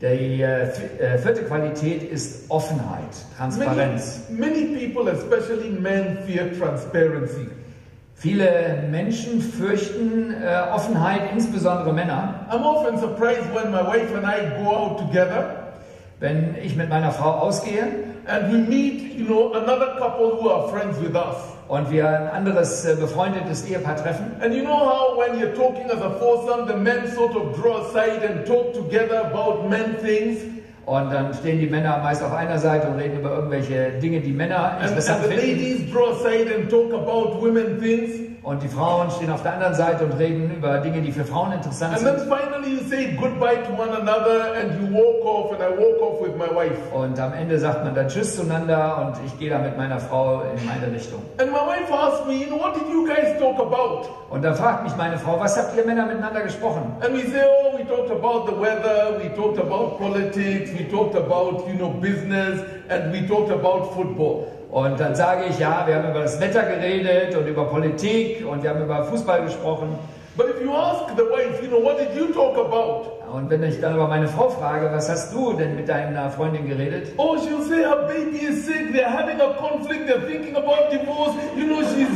Die 0.03 0.41
äh, 0.41 0.63
äh, 0.63 1.17
vierte 1.17 1.43
Qualität 1.43 2.03
ist 2.03 2.51
Offenheit, 2.51 3.07
Transparenz. 3.37 4.23
Many, 4.29 4.65
many 4.65 4.87
people, 4.87 5.09
especially 5.09 5.69
men, 5.69 6.17
fear 6.27 6.51
transparency. 6.59 7.47
Viele 8.13 8.83
Menschen 8.91 9.41
fürchten 9.41 10.33
äh, 10.33 10.73
Offenheit, 10.73 11.21
insbesondere 11.33 11.93
Männer. 11.93 12.45
I'm 12.51 12.63
often 12.63 12.99
surprised 12.99 13.47
when 13.55 13.71
my 13.71 13.81
wife 13.81 14.13
and 14.13 14.25
I 14.25 14.61
go 14.61 14.75
out 14.75 14.99
together 14.99 15.63
Wenn 16.23 16.55
ich 16.63 16.77
mit 16.77 16.89
meiner 16.89 17.11
Frau 17.11 17.31
ausgehe 17.31 17.83
and 18.25 18.51
we 18.51 18.57
meet, 18.57 19.17
you 19.17 19.25
know, 19.25 19.51
another 19.53 19.97
couple 19.97 20.37
who 20.39 20.49
are 20.49 20.69
friends 20.69 20.97
with 21.01 21.15
us. 21.15 21.52
Und 21.67 21.89
wir 21.91 22.07
ein 22.07 22.27
anderes 22.27 22.85
äh, 22.85 22.95
befreundetes 22.95 23.65
Ehepaar 23.69 23.95
treffen, 23.95 24.31
And 24.41 24.53
you 24.53 24.63
know 24.63 24.77
how 24.77 25.17
when 25.17 25.39
you're 25.39 25.55
talking 25.55 25.85
as 25.89 26.01
a 26.01 26.09
foursome, 26.19 26.67
the 26.67 26.75
men 26.77 27.07
sort 27.13 27.35
of 27.35 27.55
draw 27.59 27.81
aside 27.87 28.23
and 28.23 28.45
talk 28.45 28.73
together 28.73 29.21
about 29.31 29.67
men 29.69 29.95
things, 30.03 30.39
und 30.85 31.13
dann 31.13 31.33
stehen 31.33 31.59
die 31.59 31.67
Männer 31.67 31.99
meist 32.03 32.21
auf 32.21 32.33
einer 32.33 32.59
Seite 32.59 32.87
und 32.87 32.99
reden 32.99 33.19
über 33.19 33.31
irgendwelche 33.35 33.91
Dinge, 34.01 34.19
die 34.19 34.33
Männer 34.33 34.73
and, 34.73 34.89
interessant 34.89 35.23
and 35.23 35.31
the 35.31 35.37
finden. 35.39 35.59
ladies 35.59 35.91
draw 35.93 36.11
aside 36.11 36.53
and 36.53 36.69
talk 36.69 36.91
about 36.93 37.41
women 37.41 37.79
things. 37.79 38.32
Und 38.43 38.61
die 38.61 38.67
Frauen 38.67 39.09
stehen 39.09 39.31
auf 39.31 39.41
der 39.41 39.53
anderen 39.53 39.73
Seite 39.73 40.03
und 40.03 40.19
reden 40.19 40.51
über 40.53 40.79
Dinge, 40.79 41.01
die 41.01 41.13
für 41.13 41.23
Frauen 41.23 41.53
interessant 41.53 41.97
sind. 41.97 42.19
finally 42.27 42.75
you 42.75 42.83
say 42.89 43.15
goodbye 43.15 43.55
to 43.63 43.71
one 43.81 43.91
another 43.95 44.53
and 44.59 44.81
you 44.81 44.93
walk 44.93 45.23
off, 45.25 45.51
and 45.53 45.61
I 45.61 45.69
walk 45.77 46.01
off 46.01 46.21
with 46.21 46.35
my 46.35 46.53
wife. 46.53 46.77
Und 46.93 47.17
am 47.19 47.31
Ende 47.33 47.57
sagt 47.57 47.85
man 47.85 47.95
dann 47.95 48.09
Tschüss 48.09 48.35
zueinander 48.35 48.97
und 49.07 49.25
ich 49.25 49.39
gehe 49.39 49.49
dann 49.49 49.63
mit 49.63 49.77
meiner 49.77 49.97
Frau 49.97 50.41
in 50.41 50.65
meine 50.65 50.93
Richtung. 50.93 51.21
And 51.37 51.51
my 51.51 51.59
wife 51.59 51.89
asked 51.93 52.27
me, 52.27 52.33
you 52.33 52.47
know, 52.47 52.59
what 52.59 52.75
did 52.75 52.83
you 52.91 53.05
guys 53.07 53.39
talk 53.39 53.57
about? 53.59 54.09
Und 54.29 54.43
dann 54.43 54.55
fragt 54.55 54.83
mich 54.83 54.95
meine 54.97 55.17
Frau, 55.17 55.39
was 55.39 55.57
habt 55.57 55.77
ihr 55.77 55.85
Männer 55.85 56.05
miteinander 56.05 56.41
gesprochen? 56.41 56.81
And 56.99 57.13
we 57.13 57.21
say, 57.21 57.43
oh, 57.47 57.77
we 57.77 57.85
talked 57.85 58.11
about 58.11 58.45
the 58.45 58.59
weather, 58.59 59.21
we 59.23 59.29
talked 59.35 59.57
about 59.57 59.97
politics, 59.97 60.69
we 60.77 60.83
talked 60.91 61.15
about, 61.15 61.65
you 61.67 61.75
know, 61.75 61.89
business, 62.01 62.59
and 62.89 63.13
we 63.13 63.25
talked 63.25 63.51
about 63.51 63.93
football. 63.93 64.47
Und 64.73 64.99
dann 64.99 65.13
sage 65.13 65.43
ich, 65.51 65.59
ja, 65.59 65.83
wir 65.85 65.93
haben 65.93 66.09
über 66.09 66.21
das 66.21 66.41
Wetter 66.41 66.63
geredet 66.63 67.35
und 67.35 67.45
über 67.45 67.65
Politik 67.65 68.43
und 68.43 68.63
wir 68.63 68.71
haben 68.71 68.81
über 68.81 69.03
Fußball 69.03 69.43
gesprochen. 69.43 69.99
But 70.35 70.47
if 70.49 70.63
you 70.63 70.73
ask 70.73 71.15
the 71.15 71.21
wife, 71.21 71.61
you 71.61 71.69
know, 71.69 71.79
what 71.79 71.99
did 71.99 72.15
you 72.17 72.33
talk 72.33 72.57
about? 72.57 73.21
Und 73.31 73.51
wenn 73.51 73.61
ich 73.61 73.79
dann 73.79 73.93
aber 73.93 74.07
meine 74.07 74.27
Frau 74.27 74.49
frage, 74.49 74.91
was 74.91 75.07
hast 75.07 75.31
du 75.31 75.53
denn 75.53 75.75
mit 75.75 75.87
deiner 75.87 76.27
Freundin 76.31 76.67
geredet? 76.67 77.09
Oh, 77.17 77.37
she'll 77.37 77.61
say 77.61 77.83
her 77.83 78.07
baby 78.07 78.45
is 78.47 78.65
sick, 78.65 78.91
they're 78.91 79.05
having 79.05 79.39
a 79.41 79.53
conflict, 79.59 80.07
they're 80.07 80.25
thinking 80.25 80.55
about 80.55 80.89
divorce. 80.89 81.35
You 81.55 81.67
know, 81.67 81.83
she's 81.83 82.09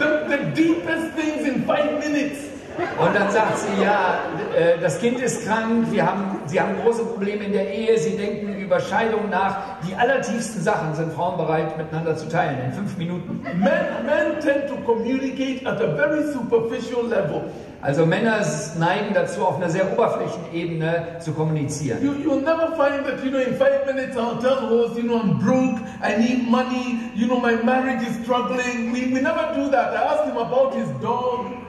the, 0.00 0.26
the 0.26 0.38
deepest 0.60 1.14
things 1.14 1.46
in 1.46 1.64
five 1.64 2.00
minutes. 2.00 2.53
Und 2.98 3.14
dann 3.14 3.30
sagt 3.30 3.58
sie, 3.58 3.82
ja, 3.82 4.18
äh, 4.56 4.78
das 4.80 4.98
Kind 4.98 5.20
ist 5.20 5.46
krank, 5.46 5.86
wir 5.90 6.06
haben, 6.06 6.38
sie 6.46 6.60
haben 6.60 6.76
große 6.82 7.04
Probleme 7.04 7.44
in 7.44 7.52
der 7.52 7.72
Ehe, 7.72 7.98
sie 7.98 8.16
denken 8.16 8.54
über 8.54 8.80
Scheidung 8.80 9.30
nach. 9.30 9.80
Die 9.86 9.94
allertiefsten 9.94 10.62
Sachen 10.62 10.94
sind 10.94 11.12
Frauen 11.12 11.36
bereit 11.36 11.76
miteinander 11.76 12.16
zu 12.16 12.28
teilen 12.28 12.58
in 12.64 12.72
fünf 12.72 12.96
Minuten. 12.96 13.40
Men, 13.42 14.06
men 14.06 14.40
tend 14.40 14.68
to 14.68 14.76
communicate 14.84 15.66
at 15.66 15.80
a 15.80 15.94
very 15.96 16.24
superficial 16.32 17.06
level. 17.06 17.42
Also 17.82 18.06
Männer 18.06 18.40
neigen 18.78 19.12
dazu, 19.12 19.44
auf 19.44 19.56
einer 19.56 19.68
sehr 19.68 19.92
Oberflächenebene 19.92 21.18
zu 21.18 21.32
kommunizieren. 21.32 22.02
You, 22.02 22.12
you'll 22.12 22.40
never 22.40 22.68
find 22.76 23.04
that, 23.06 23.22
you 23.22 23.30
know, 23.30 23.40
in 23.40 23.54
five 23.56 23.84
minutes 23.86 24.16
I'll 24.16 24.38
tell 24.40 24.68
Rose, 24.70 24.96
you 24.96 25.02
know, 25.02 25.20
I'm 25.20 25.38
broke, 25.38 25.80
I 26.02 26.16
need 26.16 26.48
money, 26.48 27.10
you 27.14 27.26
know, 27.26 27.38
my 27.38 27.56
marriage 27.62 28.02
is 28.02 28.16
struggling. 28.22 28.90
We, 28.90 29.12
we 29.12 29.20
never 29.20 29.52
do 29.54 29.70
that. 29.70 29.94
I 29.94 30.14
ask 30.14 30.24
him 30.24 30.38
about 30.38 30.74
his 30.74 30.88
dog 31.02 31.63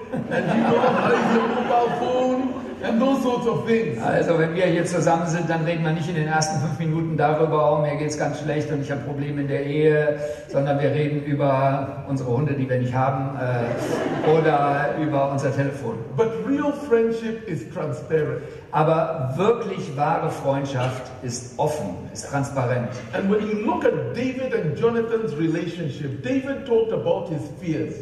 Also 4.04 4.38
wenn 4.38 4.56
wir 4.56 4.65
hier 4.65 4.86
zusammen 4.86 5.25
sind, 5.28 5.49
dann 5.49 5.63
reden 5.65 5.84
wir 5.84 5.91
nicht 5.91 6.08
in 6.08 6.15
den 6.15 6.28
ersten 6.28 6.60
fünf 6.60 6.78
Minuten 6.80 7.17
darüber, 7.17 7.73
oh, 7.73 7.82
mir 7.82 7.95
geht's 7.95 8.17
ganz 8.17 8.41
schlecht 8.41 8.71
und 8.71 8.82
ich 8.82 8.91
habe 8.91 9.01
Probleme 9.01 9.41
in 9.41 9.47
der 9.47 9.65
Ehe, 9.65 10.19
sondern 10.47 10.80
wir 10.80 10.91
reden 10.91 11.23
über 11.23 12.06
unsere 12.08 12.30
Hunde, 12.32 12.54
die 12.54 12.69
wir 12.69 12.78
nicht 12.78 12.93
haben, 12.93 13.38
äh, 13.38 14.30
oder 14.30 14.95
über 15.01 15.32
unser 15.32 15.56
Telefon. 15.56 15.97
But 16.15 16.32
real 16.47 16.73
friendship 16.88 17.47
is 17.47 17.69
transparent. 17.73 18.41
Aber 18.75 19.31
wirklich 19.38 19.95
wahre 19.95 20.29
Freundschaft 20.29 21.03
ist 21.23 21.57
offen, 21.57 21.95
ist 22.11 22.29
transparent. 22.29 22.89
And 23.13 23.31
when 23.31 23.39
you 23.39 23.65
look 23.65 23.85
at 23.85 24.13
David 24.13 24.53
and 24.53 24.77
Jonathan's 24.77 25.31
relationship, 25.38 26.21
David 26.21 26.65
talked 26.65 26.91
about 26.91 27.29
his 27.29 27.39
fears. 27.61 27.93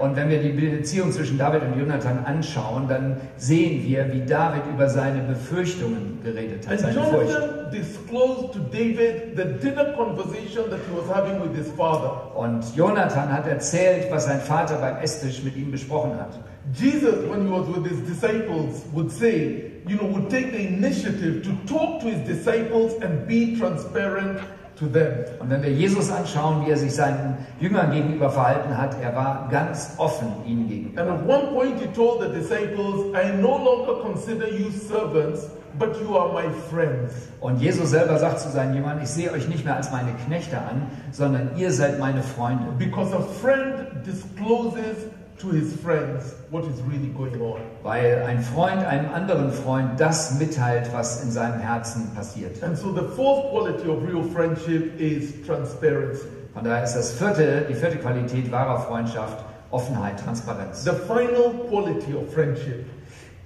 Und 0.00 0.16
wenn 0.16 0.28
wir 0.28 0.42
die 0.42 0.48
Beziehung 0.48 1.12
zwischen 1.12 1.38
David 1.38 1.62
und 1.62 1.78
Jonathan 1.78 2.24
anschauen, 2.24 2.88
dann 2.88 3.18
sehen 3.36 3.84
wir, 3.86 4.12
wie 4.12 4.26
David 4.26 4.62
über 4.74 4.88
seine 4.88 5.22
Befürchtungen 5.22 6.18
geredet 6.24 6.66
hat, 6.66 6.72
And 6.72 6.80
seine 6.80 7.04
Furcht. 7.04 7.30
Jonathan 7.30 7.70
disclosed 7.70 8.52
to 8.52 8.58
David 8.72 9.36
the 9.36 9.44
dinner 9.64 9.92
conversation 9.92 10.68
that 10.70 10.80
he 10.88 10.96
was 10.96 11.08
having 11.08 11.40
with 11.40 11.56
his 11.56 11.70
father. 11.76 12.34
Und 12.34 12.64
Jonathan 12.74 13.32
hat 13.32 13.46
erzählt, 13.46 14.10
was 14.10 14.24
sein 14.24 14.40
Vater 14.40 14.74
beim 14.78 14.96
Esstisch 14.96 15.44
mit 15.44 15.54
ihm 15.56 15.70
besprochen 15.70 16.18
hat. 16.18 16.36
Jesus, 16.72 17.26
when 17.28 17.46
he 17.46 17.52
was 17.52 17.66
with 17.68 17.86
his 17.86 18.00
disciples, 18.00 18.84
would 18.92 19.10
say, 19.10 19.72
you 19.86 19.96
know, 19.96 20.06
would 20.06 20.30
take 20.30 20.52
the 20.52 20.66
initiative 20.66 21.42
to 21.42 21.52
talk 21.66 22.00
to 22.02 22.10
his 22.10 22.26
disciples 22.26 22.94
and 23.02 23.26
be 23.26 23.56
transparent 23.56 24.40
to 24.76 24.86
them. 24.86 25.24
Und 25.40 25.50
wenn 25.50 25.62
wir 25.62 25.70
Jesus 25.70 26.10
anschauen, 26.10 26.64
wie 26.64 26.70
er 26.70 26.76
sich 26.76 26.94
seinen 26.94 27.38
Jüngern 27.60 27.92
gegenüber 27.92 28.30
verhalten 28.30 28.76
hat, 28.76 28.96
er 29.02 29.14
war 29.14 29.48
ganz 29.50 29.94
offen 29.98 30.28
ihnen 30.46 30.68
gegenüber. 30.68 31.02
And 31.02 31.10
at 31.10 31.28
one 31.28 31.52
point, 31.52 31.80
he 31.80 31.86
told 31.88 32.22
the 32.22 32.28
disciples, 32.28 33.06
I 33.14 33.36
no 33.40 33.58
longer 33.58 34.02
consider 34.02 34.48
you 34.48 34.70
servants, 34.70 35.48
but 35.78 36.00
you 36.00 36.16
are 36.16 36.32
my 36.32 36.48
friends. 36.70 37.12
Und 37.40 37.60
Jesus 37.60 37.90
selber 37.90 38.18
sagt 38.18 38.40
zu 38.40 38.48
seinen 38.50 38.74
Jüngern, 38.74 39.00
ich 39.02 39.08
sehe 39.08 39.32
euch 39.32 39.48
nicht 39.48 39.64
mehr 39.64 39.76
als 39.76 39.90
meine 39.92 40.12
Knechte 40.26 40.58
an, 40.58 40.82
sondern 41.10 41.50
ihr 41.56 41.70
seid 41.72 41.98
meine 41.98 42.22
Freunde. 42.22 42.64
Because 42.78 43.14
a 43.14 43.20
friend 43.20 44.06
discloses 44.06 45.10
to 45.40 45.50
his 45.50 45.74
friends 45.80 46.34
what 46.50 46.64
is 46.64 46.80
really 46.82 47.08
going 47.08 47.40
on. 47.40 47.60
Weil 47.82 48.22
ein 48.26 48.42
Freund 48.42 48.84
einem 48.84 49.10
anderen 49.12 49.50
Freund 49.50 49.98
das 49.98 50.38
mitteilt, 50.38 50.92
was 50.92 51.22
in 51.22 51.30
seinem 51.30 51.60
Herzen 51.60 52.10
passiert. 52.14 52.62
And 52.62 52.76
so 52.76 52.92
the 52.92 53.08
fourth 53.16 53.50
quality 53.50 53.88
of 53.88 54.02
real 54.06 54.22
friendship 54.22 54.98
is 55.00 55.34
transparency. 55.46 56.28
Von 56.54 56.64
daher 56.64 56.84
ist 56.84 56.94
das 56.94 57.12
vierte, 57.12 57.66
die 57.68 57.74
vierte 57.74 57.98
Qualität 57.98 58.50
wahrer 58.50 58.80
Freundschaft 58.80 59.44
Offenheit, 59.70 60.18
Transparenz. 60.18 60.82
The 60.82 60.90
final 60.90 61.52
quality 61.68 62.14
of 62.14 62.32
friendship 62.32 62.86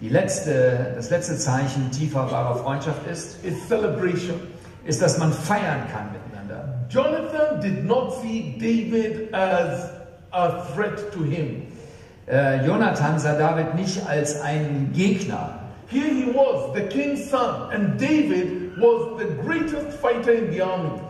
Die 0.00 0.08
letzte, 0.08 0.92
das 0.96 1.10
letzte 1.10 1.38
Zeichen 1.38 1.90
tiefer 1.90 2.30
wahrer 2.30 2.56
Freundschaft 2.56 3.06
ist, 3.06 3.44
is 3.44 3.54
celebration. 3.68 4.40
ist, 4.84 5.00
dass 5.00 5.18
man 5.18 5.32
feiern 5.32 5.82
kann 5.90 6.10
miteinander. 6.12 6.86
Jonathan 6.90 7.60
did 7.60 7.84
not 7.84 8.12
see 8.20 8.56
David 8.58 9.32
as 9.32 9.90
a 10.32 10.62
threat 10.74 11.12
to 11.12 11.22
him. 11.22 11.62
Äh, 12.26 12.64
Jonathan 12.66 13.18
sah 13.18 13.34
David 13.34 13.74
nicht 13.74 14.00
als 14.08 14.40
einen 14.40 14.92
Gegner. 14.94 15.58
Here 15.90 16.08
he 16.08 16.26
was, 16.26 16.74
the 16.74 16.80
king's 16.88 17.28
son, 17.28 17.70
and 17.70 18.00
David 18.00 18.72
was 18.78 19.18
the 19.18 19.26
greatest 19.44 19.98
fighter 20.00 20.32
in 20.32 20.50
the 20.50 20.62
army. 20.62 21.00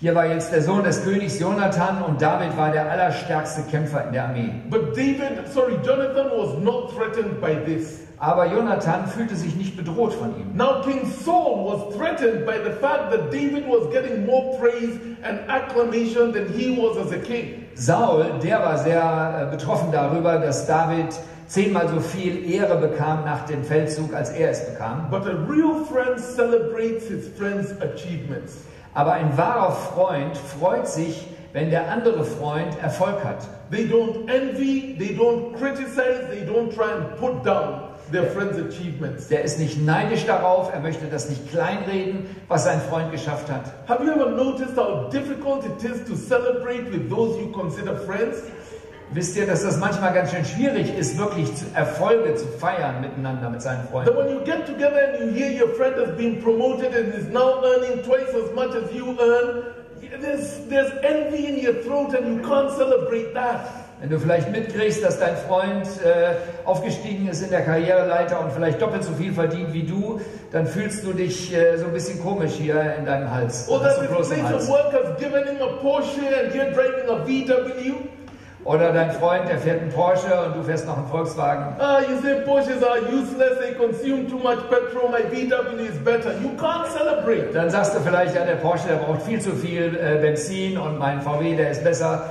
Hier 0.00 0.14
war 0.14 0.26
jetzt 0.26 0.52
der 0.52 0.62
Sohn 0.62 0.82
des 0.84 1.02
Königs 1.04 1.38
Jonathan 1.38 2.02
und 2.02 2.20
David 2.20 2.56
war 2.56 2.72
der 2.72 2.90
allerstärkste 2.90 3.62
Kämpfer 3.70 4.04
in 4.06 4.12
der 4.12 4.24
Armee. 4.24 4.50
But 4.68 4.96
David, 4.96 5.46
sorry, 5.52 5.76
Jonathan 5.84 6.30
was 6.36 6.56
not 6.62 6.92
threatened 6.92 7.40
by 7.40 7.56
this. 7.64 8.00
Aber 8.18 8.46
Jonathan 8.46 9.06
fühlte 9.06 9.36
sich 9.36 9.54
nicht 9.54 9.76
bedroht 9.76 10.12
von 10.14 10.36
ihm. 10.36 10.56
Now, 10.56 10.82
King 10.82 11.06
Saul 11.24 11.64
was 11.66 11.96
threatened 11.96 12.44
by 12.44 12.58
the 12.58 12.70
fact 12.80 13.12
that 13.12 13.32
David 13.32 13.68
was 13.68 13.92
getting 13.92 14.26
more 14.26 14.58
praise 14.58 14.98
and 15.22 15.38
acclamation 15.48 16.32
than 16.32 16.52
he 16.52 16.76
was 16.76 16.96
as 16.96 17.12
a 17.12 17.18
king. 17.18 17.67
Saul, 17.78 18.40
der 18.42 18.58
war 18.58 18.76
sehr 18.76 19.46
äh, 19.46 19.54
betroffen 19.54 19.92
darüber, 19.92 20.38
dass 20.38 20.66
David 20.66 21.14
zehnmal 21.46 21.86
so 21.88 22.00
viel 22.00 22.50
Ehre 22.50 22.76
bekam 22.76 23.24
nach 23.24 23.46
dem 23.46 23.62
Feldzug, 23.62 24.12
als 24.14 24.30
er 24.30 24.50
es 24.50 24.66
bekam. 24.66 25.08
But 25.10 25.26
a 25.26 25.36
real 25.48 25.84
friend 25.84 26.18
celebrates 26.18 27.06
his 27.06 27.28
friend's 27.38 27.70
achievements. 27.80 28.64
Aber 28.94 29.12
ein 29.12 29.38
wahrer 29.38 29.70
Freund 29.70 30.36
freut 30.36 30.88
sich, 30.88 31.28
wenn 31.52 31.70
der 31.70 31.88
andere 31.88 32.24
Freund 32.24 32.76
Erfolg 32.82 33.22
hat. 33.24 33.46
They 33.70 33.84
don't 33.84 34.28
envy, 34.28 34.96
they 34.98 35.16
don't 35.16 35.54
criticize, 35.56 36.26
they 36.30 36.44
don't 36.44 36.74
try 36.74 36.90
and 36.90 37.16
put 37.20 37.46
down. 37.46 37.87
Der 38.12 39.44
ist 39.44 39.58
nicht 39.58 39.84
neidisch 39.84 40.24
darauf, 40.26 40.72
er 40.72 40.80
möchte 40.80 41.06
das 41.06 41.28
nicht 41.28 41.50
kleinreden, 41.50 42.26
was 42.48 42.64
sein 42.64 42.80
Freund 42.80 43.12
geschafft 43.12 43.50
hat. 43.50 43.72
Have 43.88 44.04
you 44.04 44.10
ever 44.12 44.30
noticed 44.30 44.76
how 44.76 45.10
difficult 45.10 45.64
it 45.64 45.84
is 45.84 46.04
to 46.06 46.14
celebrate 46.16 46.90
with 46.90 47.10
those 47.10 47.38
you 47.38 47.50
consider 47.52 47.96
friends? 47.96 48.42
Wisst 49.12 49.36
ihr, 49.38 49.46
dass 49.46 49.62
das 49.62 49.78
manchmal 49.78 50.12
ganz 50.12 50.32
schön 50.32 50.44
schwierig 50.44 50.94
ist, 50.94 51.16
wirklich 51.18 51.48
Erfolge 51.74 52.34
zu 52.34 52.46
feiern 52.46 53.00
miteinander 53.00 53.48
mit 53.48 53.62
seinen 53.62 53.80
That 53.84 53.90
Freunden? 53.90 54.16
when 54.16 54.28
you 54.28 54.40
get 54.44 54.66
together 54.66 55.00
and 55.18 55.30
you 55.30 55.34
hear 55.34 55.50
your 55.50 55.74
friend 55.76 55.96
has 55.96 56.14
been 56.16 56.42
promoted 56.42 56.94
and 56.94 57.14
is 57.14 57.26
now 57.32 57.62
earning 57.64 58.02
twice 58.02 58.28
as 58.34 58.54
much 58.54 58.74
as 58.74 58.92
you 58.94 59.16
earn, 59.18 59.62
there's, 60.20 60.66
there's 60.68 60.92
envy 61.02 61.46
in 61.46 61.56
your 61.56 61.82
throat 61.82 62.14
and 62.14 62.36
you 62.36 62.42
can't 62.46 62.70
celebrate 62.70 63.32
that. 63.32 63.87
Wenn 64.00 64.10
du 64.10 64.20
vielleicht 64.20 64.52
mitkriegst, 64.52 65.02
dass 65.02 65.18
dein 65.18 65.36
Freund 65.36 65.84
äh, 66.04 66.36
aufgestiegen 66.64 67.28
ist 67.28 67.42
in 67.42 67.50
der 67.50 67.62
Karriereleiter 67.62 68.38
und 68.40 68.52
vielleicht 68.52 68.80
doppelt 68.80 69.02
so 69.02 69.12
viel 69.12 69.32
verdient 69.32 69.72
wie 69.72 69.82
du, 69.82 70.20
dann 70.52 70.68
fühlst 70.68 71.04
du 71.04 71.12
dich 71.12 71.52
äh, 71.52 71.76
so 71.78 71.86
ein 71.86 71.92
bisschen 71.92 72.22
komisch 72.22 72.52
hier 72.52 72.94
in 72.96 73.06
deinem 73.06 73.28
Hals. 73.28 73.68
Oder 78.64 78.92
dein 78.92 79.10
Freund, 79.12 79.48
der 79.48 79.58
fährt 79.58 79.80
einen 79.80 79.90
Porsche 79.90 80.42
und 80.46 80.56
du 80.56 80.62
fährst 80.62 80.86
noch 80.86 80.98
einen 80.98 81.06
Volkswagen. 81.06 81.74
Ah, 81.80 82.00
you 82.00 82.20
say 82.22 82.42
Porsches 82.44 82.82
are 82.84 83.00
useless, 83.10 83.58
they 83.58 83.72
consume 83.74 84.28
too 84.28 84.38
much 84.38 84.58
petrol, 84.68 85.08
my 85.10 85.22
VW 85.22 85.88
is 85.88 85.98
better. 86.04 86.34
You 86.40 86.50
can't 86.56 86.86
celebrate. 86.86 87.52
Dann 87.52 87.70
sagst 87.70 87.96
du 87.96 88.00
vielleicht, 88.00 88.36
ja, 88.36 88.44
der 88.44 88.56
Porsche, 88.56 88.88
der 88.88 88.96
braucht 88.96 89.22
viel 89.22 89.40
zu 89.40 89.52
viel 89.52 89.96
äh, 89.96 90.20
Benzin 90.20 90.76
und 90.76 90.98
mein 90.98 91.20
VW, 91.22 91.56
der 91.56 91.70
ist 91.70 91.82
besser. 91.82 92.24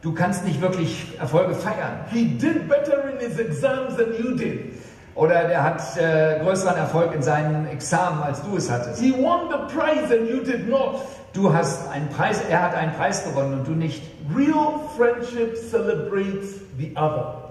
Du 0.00 0.14
kannst 0.14 0.44
nicht 0.44 0.60
wirklich 0.60 1.18
Erfolge 1.18 1.54
feiern. 1.54 2.04
He 2.10 2.24
did 2.24 2.68
better 2.68 3.10
in 3.10 3.18
his 3.18 3.38
exams 3.38 3.96
than 3.96 4.14
you 4.18 4.36
did. 4.36 4.74
Oder 5.16 5.48
der 5.48 5.64
hat 5.64 5.80
äh, 5.96 6.38
größeren 6.44 6.76
Erfolg 6.76 7.12
in 7.12 7.22
seinen 7.22 7.66
Examen, 7.66 8.22
als 8.22 8.40
du 8.42 8.56
es 8.56 8.70
hattest. 8.70 9.00
He 9.00 9.12
won 9.12 9.48
the 9.50 9.74
prize 9.74 10.16
and 10.16 10.28
you 10.28 10.40
did 10.40 10.68
not. 10.68 11.00
Du 11.32 11.52
hast 11.52 11.88
einen 11.90 12.08
Preis, 12.08 12.40
er 12.48 12.62
hat 12.62 12.74
einen 12.76 12.94
Preis 12.94 13.24
gewonnen 13.24 13.54
und 13.54 13.66
du 13.66 13.72
nicht. 13.72 14.02
Real 14.36 14.74
friendship 14.96 15.56
celebrates 15.56 16.60
the 16.78 16.92
other 16.96 17.48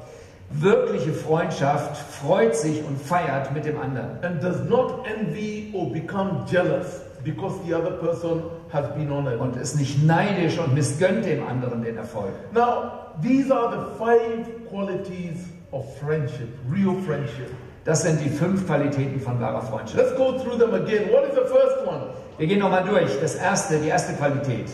Wirkliche 0.50 1.12
Freundschaft 1.12 1.98
freut 1.98 2.56
sich 2.56 2.82
und 2.86 3.02
feiert 3.02 3.54
mit 3.54 3.66
dem 3.66 3.78
anderen 3.82 4.24
and 4.24 4.42
does 4.42 4.64
not 4.70 5.06
envy 5.06 5.74
or 5.74 5.92
become 5.92 6.46
jealous 6.50 7.02
because 7.24 7.60
the 7.66 7.74
other 7.74 7.92
person 7.98 8.44
has 8.72 8.88
been 8.96 9.12
honored. 9.12 9.40
und 9.40 9.56
ist 9.58 9.80
nicht 9.80 10.04
neidisch 10.04 10.58
und 10.58 10.74
missgönnt 10.74 11.26
dem 11.26 11.46
anderen 11.46 11.84
den 11.84 11.98
Erfolg. 11.98 12.32
Now, 12.54 12.92
these 13.22 13.52
are 13.52 13.72
the 13.72 13.98
five 13.98 14.68
qualities 14.70 15.48
of 15.72 15.86
friendship, 16.00 16.50
real 16.70 16.96
friendship. 17.06 17.52
Das 17.86 18.02
sind 18.02 18.20
die 18.20 18.30
fünf 18.30 18.66
Qualitäten 18.66 19.20
von 19.20 19.40
wahrer 19.40 19.62
Freundschaft. 19.62 19.98
Let's 19.98 20.16
go 20.16 20.34
through 20.38 20.58
them 20.58 20.74
again. 20.74 21.10
What 21.12 21.24
is 21.24 21.36
the 21.36 21.48
first 21.48 21.88
one? 21.88 22.02
Wir 22.38 22.48
gehen 22.48 22.60
nochmal 22.60 22.84
durch. 22.84 23.20
Das 23.22 23.36
erste, 23.36 23.80
die 23.80 23.88
erste 23.88 24.14
Qualität. 24.14 24.68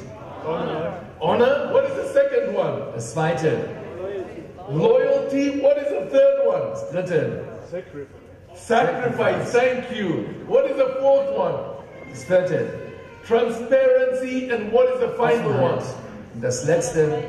Honor. 0.46 0.94
Honor. 1.20 1.72
What 1.72 1.84
is 1.86 1.92
the 1.96 2.12
second 2.12 2.56
one? 2.58 2.88
Das 2.96 3.14
zweite, 3.14 3.52
Loyalty. 4.70 5.62
What 5.62 5.78
is 5.78 5.90
the 5.90 6.10
third 6.10 6.48
one? 6.48 6.70
das 6.72 6.90
dritte, 6.90 7.44
Sacrifice. 8.56 9.52
Thank 9.52 9.96
you. 9.96 10.26
What 10.48 10.66
is 10.70 10.78
the 10.78 10.96
fourth 11.00 11.32
one? 11.38 11.73
Das 12.14 12.26
Transparency. 13.28 14.50
And 14.50 14.72
what 14.72 14.94
is 14.94 15.00
the 15.00 15.16
final 15.18 15.54
one? 15.62 15.82
Das 16.42 16.66
letzte, 16.66 17.24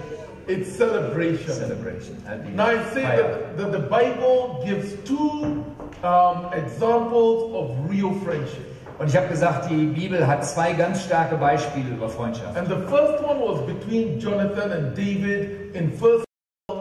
It's 0.46 0.76
celebration. 0.76 1.52
Celebration. 1.54 2.22
Now 2.54 2.66
I 2.66 2.84
say 2.92 3.02
that, 3.02 3.56
that 3.56 3.72
the 3.72 3.78
Bible 3.78 4.62
gives 4.64 4.94
two 5.08 5.64
um, 6.02 6.52
examples 6.52 7.54
of 7.54 7.90
real 7.90 8.12
friendship. 8.20 8.70
Und 8.98 9.08
ich 9.08 9.16
habe 9.16 9.28
gesagt, 9.28 9.70
die 9.70 9.86
Bibel 9.86 10.24
hat 10.26 10.44
zwei 10.44 10.72
ganz 10.72 11.02
starke 11.02 11.36
Beispiele 11.36 11.90
über 11.90 12.08
Freundschaft. 12.08 12.56
And 12.56 12.68
the 12.68 12.76
first 12.88 13.24
one 13.24 13.40
was 13.40 13.60
between 13.66 14.20
Jonathan 14.20 14.70
and 14.70 14.96
David 14.96 15.74
in 15.74 15.90
1 15.90 15.98
Samuel 15.98 16.24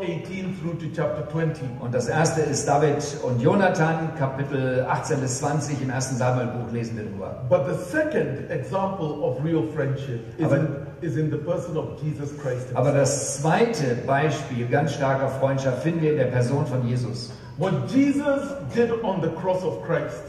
18 0.04 0.58
through 0.60 0.78
to 0.80 0.86
chapter 0.96 1.28
20. 1.32 1.64
Und 1.80 1.94
das 1.94 2.08
erste 2.08 2.42
ist 2.42 2.68
David 2.68 2.98
und 3.24 3.42
Jonathan, 3.42 4.12
Kapitel 4.18 4.86
18 4.90 5.20
bis 5.22 5.40
20 5.40 5.82
im 5.82 5.90
ersten 5.90 6.18
Samuelbuch 6.18 6.72
lesen 6.72 6.98
wir 6.98 7.06
drüber. 7.06 7.44
But 7.50 7.62
the 7.68 7.84
second 7.92 8.50
example 8.52 9.22
of 9.22 9.44
real 9.44 9.64
friendship 9.74 10.22
is, 10.38 10.46
Aber- 10.46 10.58
in, 10.58 10.68
is 11.02 11.16
in 11.18 11.32
the 11.32 11.38
person 11.38 11.78
of 11.78 12.02
Jesus 12.02 12.30
Christ. 12.38 12.68
himself. 12.68 12.78
Aber 12.78 12.92
das 12.92 13.42
zweite 13.42 13.96
Beispiel 14.06 14.68
ganz 14.68 14.94
starker 14.94 15.30
Freundschaft 15.30 15.84
finden 15.84 16.02
wir 16.02 16.12
in 16.12 16.18
der 16.18 16.26
Person 16.26 16.66
von 16.66 16.88
Jesus. 16.88 17.32
What 17.58 17.74
Jesus 17.94 18.42
did 18.76 18.92
on 19.04 19.22
the 19.22 19.30
cross 19.40 19.64
of 19.64 19.84
Christ 19.86 20.24